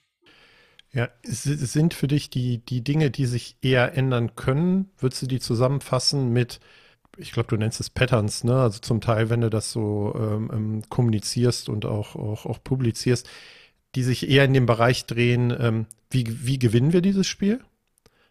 [0.93, 5.39] Ja, sind für dich die, die Dinge, die sich eher ändern können, würdest du die
[5.39, 6.59] zusammenfassen mit,
[7.17, 8.61] ich glaube, du nennst es Patterns, ne?
[8.61, 13.29] Also zum Teil, wenn du das so ähm, ähm, kommunizierst und auch, auch, auch publizierst,
[13.95, 17.59] die sich eher in dem Bereich drehen, ähm, wie, wie gewinnen wir dieses Spiel?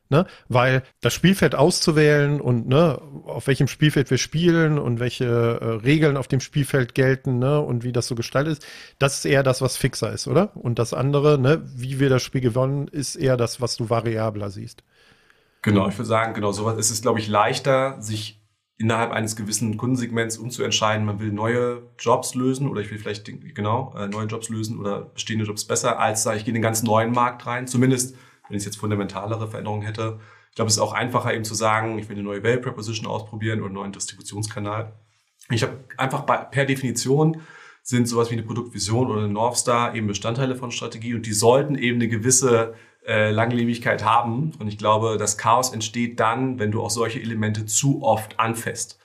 [0.09, 0.27] Ne?
[0.49, 6.17] Weil das Spielfeld auszuwählen und ne, auf welchem Spielfeld wir spielen und welche äh, Regeln
[6.17, 8.67] auf dem Spielfeld gelten ne, und wie das so gestaltet ist,
[8.99, 10.57] das ist eher das, was fixer ist, oder?
[10.57, 14.51] Und das andere, ne, wie wir das Spiel gewonnen, ist eher das, was du variabler
[14.51, 14.83] siehst.
[15.63, 18.40] Genau, ich würde sagen, genau, sowas ist es, glaube ich, leichter, sich
[18.81, 23.95] innerhalb eines gewissen Kundensegments umzuentscheiden, man will neue Jobs lösen oder ich will vielleicht genau
[23.97, 26.83] äh, neue Jobs lösen oder bestehende Jobs besser, als sage ich gehe in einen ganz
[26.83, 27.67] neuen Markt rein.
[27.67, 28.17] Zumindest
[28.51, 30.19] wenn ich jetzt fundamentalere Veränderungen hätte.
[30.51, 33.07] Ich glaube, es ist auch einfacher eben zu sagen, ich will eine neue Value Proposition
[33.07, 34.93] ausprobieren oder einen neuen Distributionskanal.
[35.51, 37.41] Ich habe einfach bei, per Definition
[37.83, 41.33] sind sowas wie eine Produktvision oder eine North Star eben Bestandteile von Strategie und die
[41.33, 42.75] sollten eben eine gewisse
[43.11, 44.53] äh, Langlebigkeit haben.
[44.61, 49.01] Und ich glaube, das Chaos entsteht dann, wenn du auch solche Elemente zu oft anfasst.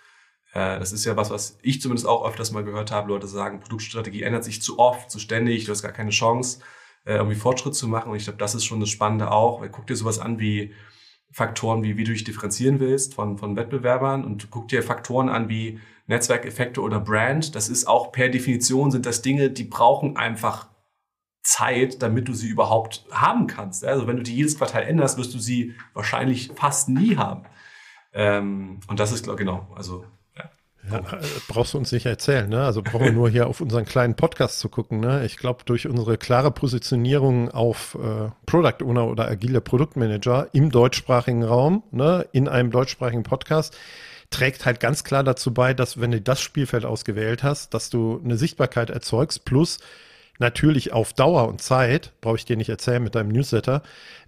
[0.54, 3.10] Äh, das ist ja was, was ich zumindest auch öfters mal gehört habe.
[3.10, 6.60] Leute sagen, Produktstrategie ändert sich zu oft, zu ständig, du hast gar keine Chance
[7.06, 8.12] äh, irgendwie Fortschritt zu machen.
[8.12, 9.64] Und ich glaube, das ist schon das Spannende auch.
[9.72, 10.72] Guck dir sowas an wie
[11.32, 15.50] Faktoren, wie, wie du dich differenzieren willst von, von Wettbewerbern und guck dir Faktoren an
[15.50, 17.56] wie Netzwerkeffekte oder Brand.
[17.56, 20.68] Das ist auch per Definition sind das Dinge, die brauchen einfach
[21.46, 23.86] Zeit, damit du sie überhaupt haben kannst.
[23.86, 27.44] Also wenn du die jedes Quartal änderst, wirst du sie wahrscheinlich fast nie haben.
[28.14, 30.06] Ähm, und das ist genau, also
[30.92, 31.02] ja,
[31.48, 32.64] brauchst du uns nicht erzählen, ne?
[32.64, 35.26] Also brauchen wir nur hier auf unseren kleinen Podcast zu gucken, ne?
[35.26, 41.44] Ich glaube, durch unsere klare Positionierung auf äh, Product Owner oder agile Produktmanager im deutschsprachigen
[41.44, 43.76] Raum, ne, in einem deutschsprachigen Podcast,
[44.30, 48.22] trägt halt ganz klar dazu bei, dass wenn du das Spielfeld ausgewählt hast, dass du
[48.24, 49.80] eine Sichtbarkeit erzeugst, plus
[50.40, 53.82] natürlich auf Dauer und Zeit, brauche ich dir nicht erzählen mit deinem Newsletter,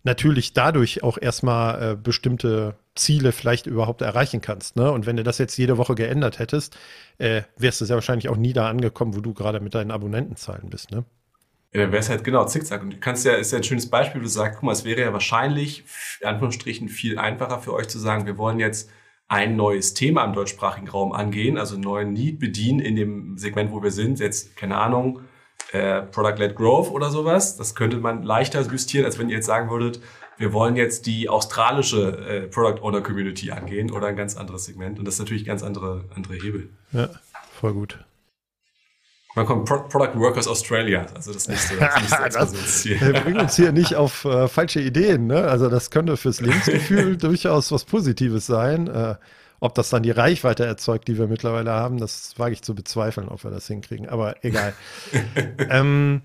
[0.03, 4.75] natürlich dadurch auch erstmal äh, bestimmte Ziele vielleicht überhaupt erreichen kannst.
[4.75, 4.91] Ne?
[4.91, 6.77] Und wenn du das jetzt jede Woche geändert hättest,
[7.17, 10.69] äh, wärst du sehr wahrscheinlich auch nie da angekommen, wo du gerade mit deinen Abonnentenzahlen
[10.69, 10.91] bist.
[10.91, 11.03] Ne?
[11.73, 12.81] Ja, dann wäre es halt genau zickzack.
[12.81, 15.01] Und du kannst ja, ist ja ein schönes Beispiel, du sagst, guck mal, es wäre
[15.01, 15.83] ja wahrscheinlich,
[16.21, 18.89] in Anführungsstrichen, viel einfacher für euch zu sagen, wir wollen jetzt
[19.27, 23.71] ein neues Thema im deutschsprachigen Raum angehen, also einen neuen Need bedienen in dem Segment,
[23.71, 24.19] wo wir sind.
[24.19, 25.21] Jetzt, keine Ahnung,
[25.71, 27.57] äh, Product-led Growth oder sowas.
[27.57, 30.01] Das könnte man leichter justieren, als wenn ihr jetzt sagen würdet,
[30.37, 34.99] wir wollen jetzt die australische äh, Product Owner Community angehen oder ein ganz anderes Segment.
[34.99, 36.69] Und das ist natürlich ganz andere, andere Hebel.
[36.91, 37.09] Ja,
[37.59, 37.99] voll gut.
[39.35, 42.97] Man kommt Pro Product Workers Australia, also das nächste, das nächste das Ziel.
[43.23, 45.27] bringt uns hier nicht auf äh, falsche Ideen.
[45.27, 45.43] Ne?
[45.43, 48.87] Also das könnte fürs Lebensgefühl durchaus was Positives sein.
[48.87, 49.15] Äh,
[49.59, 53.29] ob das dann die Reichweite erzeugt, die wir mittlerweile haben, das wage ich zu bezweifeln,
[53.29, 54.07] ob wir das hinkriegen.
[54.07, 54.73] Aber egal.
[55.69, 56.21] ähm,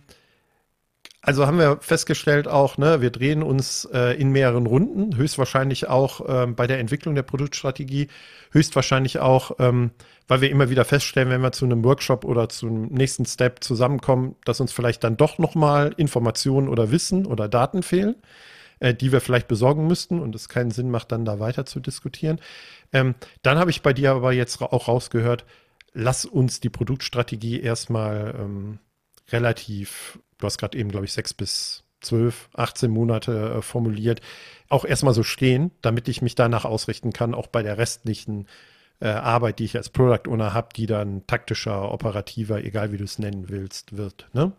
[1.25, 6.21] also haben wir festgestellt auch, ne, wir drehen uns äh, in mehreren Runden, höchstwahrscheinlich auch
[6.27, 8.09] ähm, bei der Entwicklung der Produktstrategie,
[8.51, 9.93] höchstwahrscheinlich auch, ähm,
[10.27, 14.35] weil wir immer wieder feststellen, wenn wir zu einem Workshop oder zum nächsten Step zusammenkommen,
[14.45, 18.17] dass uns vielleicht dann doch nochmal Informationen oder Wissen oder Daten fehlen,
[18.83, 21.81] äh, die wir vielleicht besorgen müssten und es keinen Sinn macht, dann da weiter zu
[21.81, 22.41] diskutieren.
[22.93, 25.45] Ähm, dann habe ich bei dir aber jetzt auch rausgehört,
[25.93, 28.79] lass uns die Produktstrategie erstmal ähm,
[29.31, 34.21] relativ du hast gerade eben, glaube ich, sechs bis zwölf, 18 Monate äh, formuliert,
[34.69, 38.49] auch erstmal so stehen, damit ich mich danach ausrichten kann, auch bei der restlichen
[39.01, 43.05] äh, Arbeit, die ich als Product Owner habe, die dann taktischer, operativer, egal wie du
[43.05, 44.29] es nennen willst, wird.
[44.33, 44.53] Ne?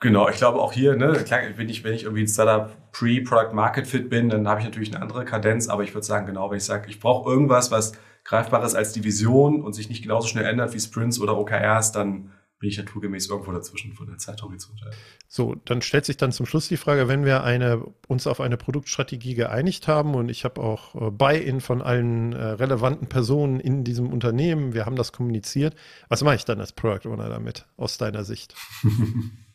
[0.00, 3.54] Genau, ich glaube auch hier, ne, klar, wenn ich, wenn ich irgendwie ein Startup Pre-Product
[3.54, 6.50] Market Fit bin, dann habe ich natürlich eine andere Kadenz, aber ich würde sagen, genau,
[6.50, 7.92] wenn ich sage, ich brauche irgendwas, was
[8.24, 11.92] greifbar ist als die Vision und sich nicht genauso schnell ändert wie Sprints oder OKRs,
[11.92, 14.80] dann bin ich naturgemäß irgendwo dazwischen von der Zeithorizont.
[15.28, 18.56] So, dann stellt sich dann zum Schluss die Frage, wenn wir eine, uns auf eine
[18.56, 23.84] Produktstrategie geeinigt haben und ich habe auch äh, Buy-in von allen äh, relevanten Personen in
[23.84, 25.74] diesem Unternehmen, wir haben das kommuniziert,
[26.08, 28.54] was mache ich dann als Product Owner damit, aus deiner Sicht?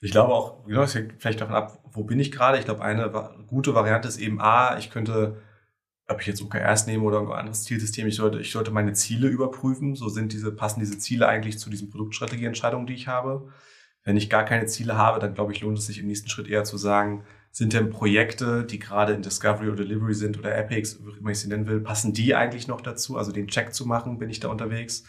[0.00, 2.58] ich glaube auch, genau, es hängt vielleicht davon ab, wo bin ich gerade.
[2.58, 3.10] Ich glaube, eine
[3.46, 5.40] gute Variante ist eben A, ich könnte
[6.08, 9.28] ob ich jetzt OKRs nehme oder ein anderes Zielsystem, ich sollte, ich sollte meine Ziele
[9.28, 9.96] überprüfen.
[9.96, 13.48] So sind diese, passen diese Ziele eigentlich zu diesen Produktstrategieentscheidungen, die ich habe.
[14.04, 16.46] Wenn ich gar keine Ziele habe, dann glaube ich, lohnt es sich im nächsten Schritt
[16.46, 21.00] eher zu sagen, sind denn Projekte, die gerade in Discovery oder Delivery sind oder Epics,
[21.04, 23.16] wie immer ich sie nennen will, passen die eigentlich noch dazu?
[23.16, 25.04] Also den Check zu machen, bin ich da unterwegs?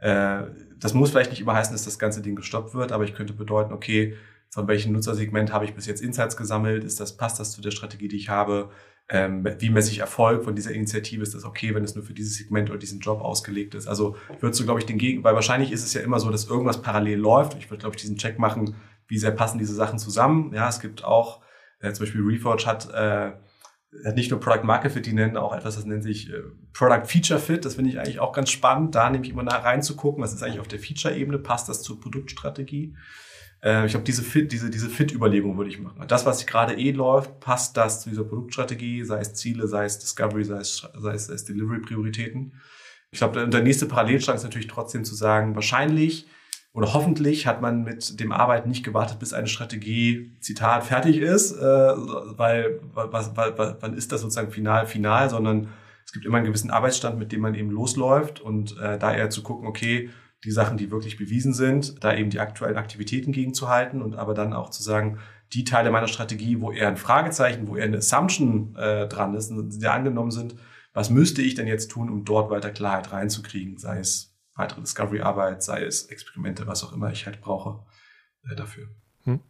[0.00, 0.42] Äh,
[0.78, 3.32] das muss vielleicht nicht immer heißen, dass das ganze Ding gestoppt wird, aber ich könnte
[3.32, 4.16] bedeuten, okay,
[4.50, 6.84] von welchem Nutzersegment habe ich bis jetzt Insights gesammelt?
[6.84, 8.70] Ist das, passt das zu der Strategie, die ich habe?
[9.08, 11.22] Ähm, wie messe ich Erfolg von dieser Initiative?
[11.22, 13.86] Ist das okay, wenn es nur für dieses Segment oder diesen Job ausgelegt ist?
[13.86, 16.30] Also ich würde so, glaube ich, den Gegen, weil wahrscheinlich ist es ja immer so,
[16.30, 17.54] dass irgendwas parallel läuft.
[17.54, 18.74] Ich würde, glaube ich, diesen Check machen,
[19.06, 20.52] wie sehr passen diese Sachen zusammen.
[20.52, 21.40] Ja, es gibt auch,
[21.80, 23.32] äh, zum Beispiel Reforge hat, äh,
[24.14, 27.40] nicht nur Product Market Fit, die nennen auch etwas, das nennt sich äh, Product Feature
[27.40, 27.64] Fit.
[27.64, 30.60] Das finde ich eigentlich auch ganz spannend, da nämlich immer nach reinzugucken, was ist eigentlich
[30.60, 32.94] auf der Feature-Ebene, passt das zur Produktstrategie?
[33.62, 36.04] Äh, ich glaube, diese Fit, diese, diese Fit-Überlegung würde ich machen.
[36.08, 39.98] Das, was gerade eh läuft, passt das zu dieser Produktstrategie, sei es Ziele, sei es
[39.98, 42.54] Discovery, sei es, sei es, sei es Delivery-Prioritäten.
[43.10, 46.26] Ich glaube, der nächste Parallelschlag ist natürlich trotzdem zu sagen, wahrscheinlich
[46.76, 51.52] oder hoffentlich hat man mit dem Arbeiten nicht gewartet, bis eine Strategie, Zitat, fertig ist,
[51.52, 55.68] äh, weil, was, weil, wann ist das sozusagen final, final, sondern
[56.04, 59.30] es gibt immer einen gewissen Arbeitsstand, mit dem man eben losläuft und äh, da eher
[59.30, 60.10] zu gucken, okay,
[60.44, 64.52] die Sachen, die wirklich bewiesen sind, da eben die aktuellen Aktivitäten gegenzuhalten und aber dann
[64.52, 65.18] auch zu sagen,
[65.54, 69.50] die Teile meiner Strategie, wo eher ein Fragezeichen, wo eher eine Assumption äh, dran ist,
[69.50, 70.56] die angenommen sind,
[70.92, 75.62] was müsste ich denn jetzt tun, um dort weiter Klarheit reinzukriegen, sei es weitere Discovery-Arbeit,
[75.62, 77.84] sei es Experimente, was auch immer ich halt brauche
[78.50, 78.88] äh, dafür.
[79.24, 79.40] Hm.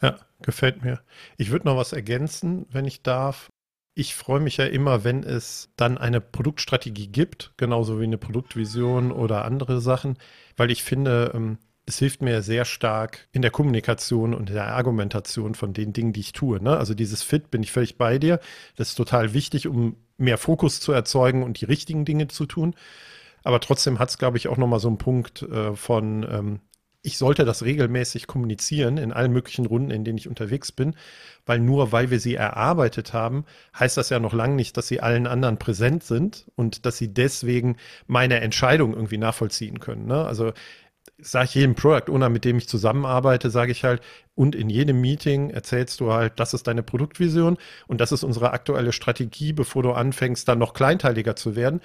[0.00, 1.00] Ja, gefällt mir.
[1.36, 3.50] Ich würde noch was ergänzen, wenn ich darf
[3.94, 9.12] ich freue mich ja immer, wenn es dann eine Produktstrategie gibt, genauso wie eine Produktvision
[9.12, 10.16] oder andere Sachen,
[10.56, 15.54] weil ich finde, ähm, es hilft mir sehr stark in der Kommunikation und der Argumentation
[15.54, 16.62] von den Dingen, die ich tue.
[16.62, 16.76] Ne?
[16.76, 18.38] Also dieses Fit bin ich völlig bei dir.
[18.76, 22.74] Das ist total wichtig, um mehr Fokus zu erzeugen und die richtigen Dinge zu tun.
[23.42, 26.60] Aber trotzdem hat es, glaube ich, auch nochmal so einen Punkt äh, von, ähm,
[27.02, 30.94] ich sollte das regelmäßig kommunizieren in allen möglichen Runden, in denen ich unterwegs bin,
[31.46, 33.46] weil nur weil wir sie erarbeitet haben,
[33.78, 37.12] heißt das ja noch lange nicht, dass sie allen anderen präsent sind und dass sie
[37.12, 37.76] deswegen
[38.06, 40.06] meine Entscheidung irgendwie nachvollziehen können.
[40.06, 40.26] Ne?
[40.26, 40.52] Also
[41.22, 44.02] sage ich jedem Product Owner, mit dem ich zusammenarbeite, sage ich halt,
[44.34, 48.52] und in jedem Meeting erzählst du halt, das ist deine Produktvision und das ist unsere
[48.52, 51.80] aktuelle Strategie, bevor du anfängst, dann noch kleinteiliger zu werden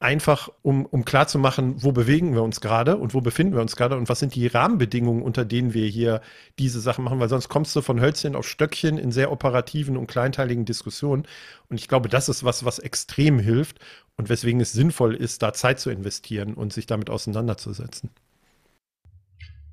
[0.00, 3.96] einfach um, um klarzumachen, wo bewegen wir uns gerade und wo befinden wir uns gerade
[3.96, 6.20] und was sind die Rahmenbedingungen, unter denen wir hier
[6.58, 10.06] diese Sachen machen, weil sonst kommst du von Hölzchen auf Stöckchen in sehr operativen und
[10.06, 11.26] kleinteiligen Diskussionen.
[11.68, 13.78] Und ich glaube, das ist was, was extrem hilft
[14.16, 18.10] und weswegen es sinnvoll ist, da Zeit zu investieren und sich damit auseinanderzusetzen.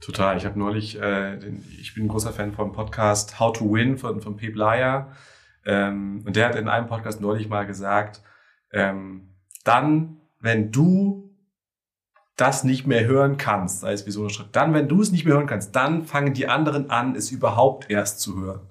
[0.06, 0.38] Total.
[0.38, 3.98] Ich habe neulich, äh, den, ich bin ein großer Fan vom Podcast How to Win
[3.98, 5.12] von, von Pep Laya.
[5.66, 8.22] Ähm, und der hat in einem Podcast neulich mal gesagt,
[8.72, 9.30] ähm,
[9.64, 11.36] dann, wenn du
[12.38, 15.12] das nicht mehr hören kannst, sei es wie so eine Schritt, dann, wenn du es
[15.12, 18.62] nicht mehr hören kannst, dann fangen die anderen an, es überhaupt erst zu hören.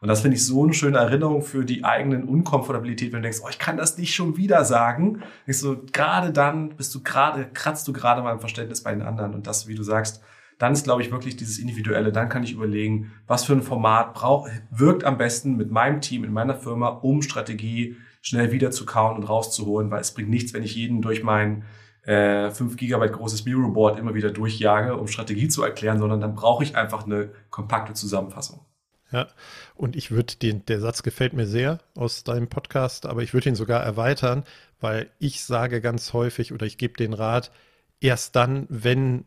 [0.00, 3.40] Und das finde ich so eine schöne Erinnerung für die eigenen Unkomfortabilität, wenn du denkst,
[3.42, 5.24] oh, ich kann das nicht schon wieder sagen.
[5.48, 9.02] Denkst du, gerade dann bist du gerade, kratzt du gerade mal im Verständnis bei den
[9.02, 9.34] anderen.
[9.34, 10.22] Und das, wie du sagst,
[10.58, 12.12] dann ist, glaube ich, wirklich dieses Individuelle.
[12.12, 16.24] Dann kann ich überlegen, was für ein Format braucht, wirkt am besten mit meinem Team,
[16.24, 20.54] in meiner Firma, um Strategie schnell wieder zu kauen und rauszuholen, weil es bringt nichts,
[20.54, 21.64] wenn ich jeden durch mein
[22.02, 26.64] äh, 5 Gigabyte großes Miro-Board immer wieder durchjage, um Strategie zu erklären, sondern dann brauche
[26.64, 28.64] ich einfach eine kompakte Zusammenfassung.
[29.12, 29.28] Ja,
[29.76, 33.48] und ich würde den, der Satz gefällt mir sehr aus deinem Podcast, aber ich würde
[33.48, 34.44] ihn sogar erweitern,
[34.80, 37.52] weil ich sage ganz häufig oder ich gebe den Rat,
[38.00, 39.24] erst dann, wenn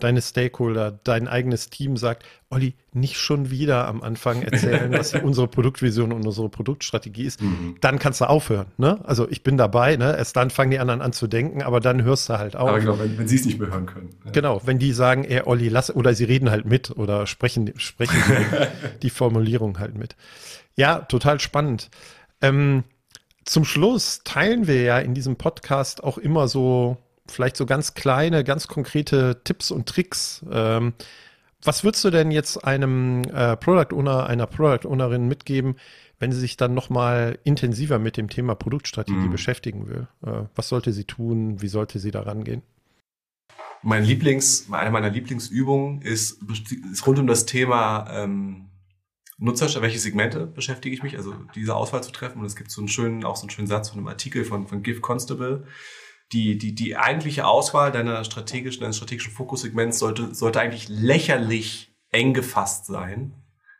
[0.00, 5.46] deine Stakeholder, dein eigenes Team sagt, Olli, nicht schon wieder am Anfang erzählen, was unsere
[5.46, 7.76] Produktvision und unsere Produktstrategie ist, mhm.
[7.80, 8.66] dann kannst du aufhören.
[8.76, 8.98] Ne?
[9.04, 10.16] Also ich bin dabei, ne?
[10.16, 12.68] erst dann fangen die anderen an zu denken, aber dann hörst du halt auf.
[12.68, 14.10] Aber genau, wenn, wenn sie es nicht mehr hören können.
[14.24, 14.32] Ja.
[14.32, 18.20] Genau, wenn die sagen, ey Olli, lass, oder sie reden halt mit oder sprechen, sprechen
[19.02, 20.16] die Formulierung halt mit.
[20.76, 21.90] Ja, total spannend.
[22.42, 22.82] Ähm,
[23.44, 28.44] zum Schluss teilen wir ja in diesem Podcast auch immer so vielleicht so ganz kleine,
[28.44, 30.44] ganz konkrete Tipps und Tricks.
[30.50, 30.94] Ähm,
[31.62, 35.76] was würdest du denn jetzt einem äh, Product Owner, einer Product Ownerin mitgeben,
[36.18, 39.30] wenn sie sich dann nochmal intensiver mit dem Thema Produktstrategie mm.
[39.30, 40.06] beschäftigen will?
[40.26, 41.62] Äh, was sollte sie tun?
[41.62, 42.62] Wie sollte sie da rangehen?
[43.82, 46.38] Mein Lieblings, eine meiner Lieblingsübungen ist,
[46.92, 48.70] ist rund um das Thema ähm,
[49.38, 52.40] Nutzer, welche Segmente beschäftige ich mich, also diese Auswahl zu treffen.
[52.40, 54.66] Und es gibt so einen schönen, auch so einen schönen Satz von einem Artikel von,
[54.66, 55.66] von GIF Constable
[56.32, 62.34] die, die, die eigentliche Auswahl deiner strategischen, deines strategischen Fokussegments sollte, sollte eigentlich lächerlich eng
[62.34, 63.34] gefasst sein.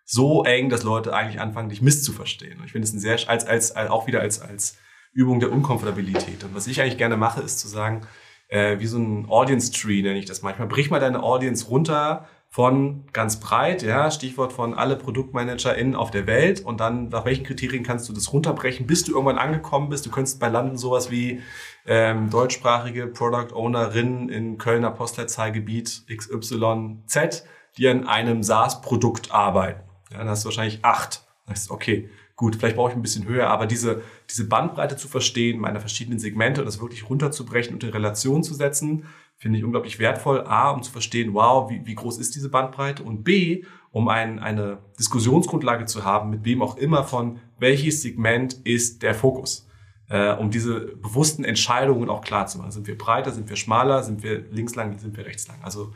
[0.05, 2.59] So eng, dass Leute eigentlich anfangen, dich misszuverstehen.
[2.59, 4.77] Und ich finde es ein sehr, als, als, als, auch wieder als, als
[5.13, 6.45] Übung der Unkomfortabilität.
[6.45, 8.07] Und was ich eigentlich gerne mache, ist zu sagen,
[8.49, 10.69] äh, wie so ein Audience Tree nenne ich das manchmal.
[10.69, 16.29] Brich mal deine Audience runter von ganz breit, ja, Stichwort von alle ProduktmanagerInnen auf der
[16.29, 20.07] Welt und dann nach welchen Kriterien kannst du das runterbrechen, bis du irgendwann angekommen bist.
[20.07, 21.43] Du könntest bei Landen sowas wie
[21.85, 27.45] ähm, deutschsprachige Product Ownerinnen in Kölner Postleitzahlgebiet XYZ,
[27.77, 29.81] die an einem SaaS-Produkt arbeiten.
[30.13, 31.27] Ja, dann hast du wahrscheinlich acht.
[31.47, 35.09] Dann heißt, okay, gut, vielleicht brauche ich ein bisschen höher, aber diese, diese Bandbreite zu
[35.09, 39.07] verstehen, meiner verschiedenen Segmente und das wirklich runterzubrechen und in Relation zu setzen,
[39.45, 40.41] finde ich unglaublich wertvoll.
[40.47, 43.03] A, um zu verstehen, wow, wie, wie groß ist diese Bandbreite?
[43.03, 48.55] Und B, um ein, eine Diskussionsgrundlage zu haben, mit wem auch immer von welches Segment
[48.65, 49.69] ist der Fokus.
[50.09, 52.71] Äh, um diese bewussten Entscheidungen auch klar zu machen.
[52.71, 55.63] Sind wir breiter, sind wir schmaler, sind wir links lang, sind wir rechts lang?
[55.63, 55.93] Also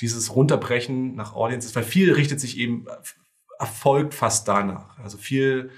[0.00, 2.86] dieses Runterbrechen nach Audiences, weil viel richtet sich eben,
[3.58, 4.96] erfolgt fast danach.
[5.00, 5.70] Also viel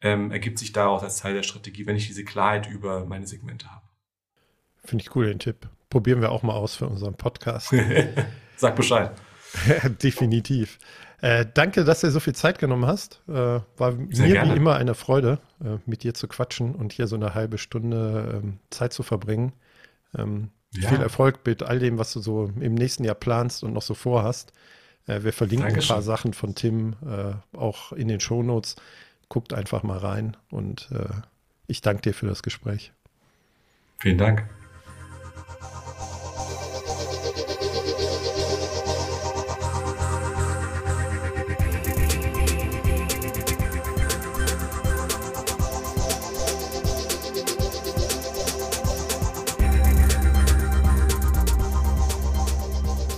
[0.00, 3.70] ähm, ergibt sich daraus als Teil der Strategie, wenn ich diese Klarheit über meine Segmente
[3.70, 3.86] habe.
[4.82, 7.68] Finde ich cool, den Tipp probieren wir auch mal aus für unseren Podcast.
[8.56, 9.12] Sag Bescheid.
[10.02, 10.78] Definitiv.
[11.20, 13.20] Äh, danke, dass du so viel Zeit genommen hast.
[13.28, 14.52] Äh, war Sehr mir gerne.
[14.52, 18.40] wie immer eine Freude, äh, mit dir zu quatschen und hier so eine halbe Stunde
[18.42, 19.52] ähm, Zeit zu verbringen.
[20.16, 20.88] Ähm, ja.
[20.88, 23.92] Viel Erfolg mit all dem, was du so im nächsten Jahr planst und noch so
[23.92, 24.54] vorhast.
[25.06, 25.90] Äh, wir verlinken Dankeschön.
[25.90, 28.76] ein paar Sachen von Tim äh, auch in den Shownotes.
[29.28, 31.12] Guckt einfach mal rein und äh,
[31.66, 32.92] ich danke dir für das Gespräch.
[33.98, 34.48] Vielen Dank.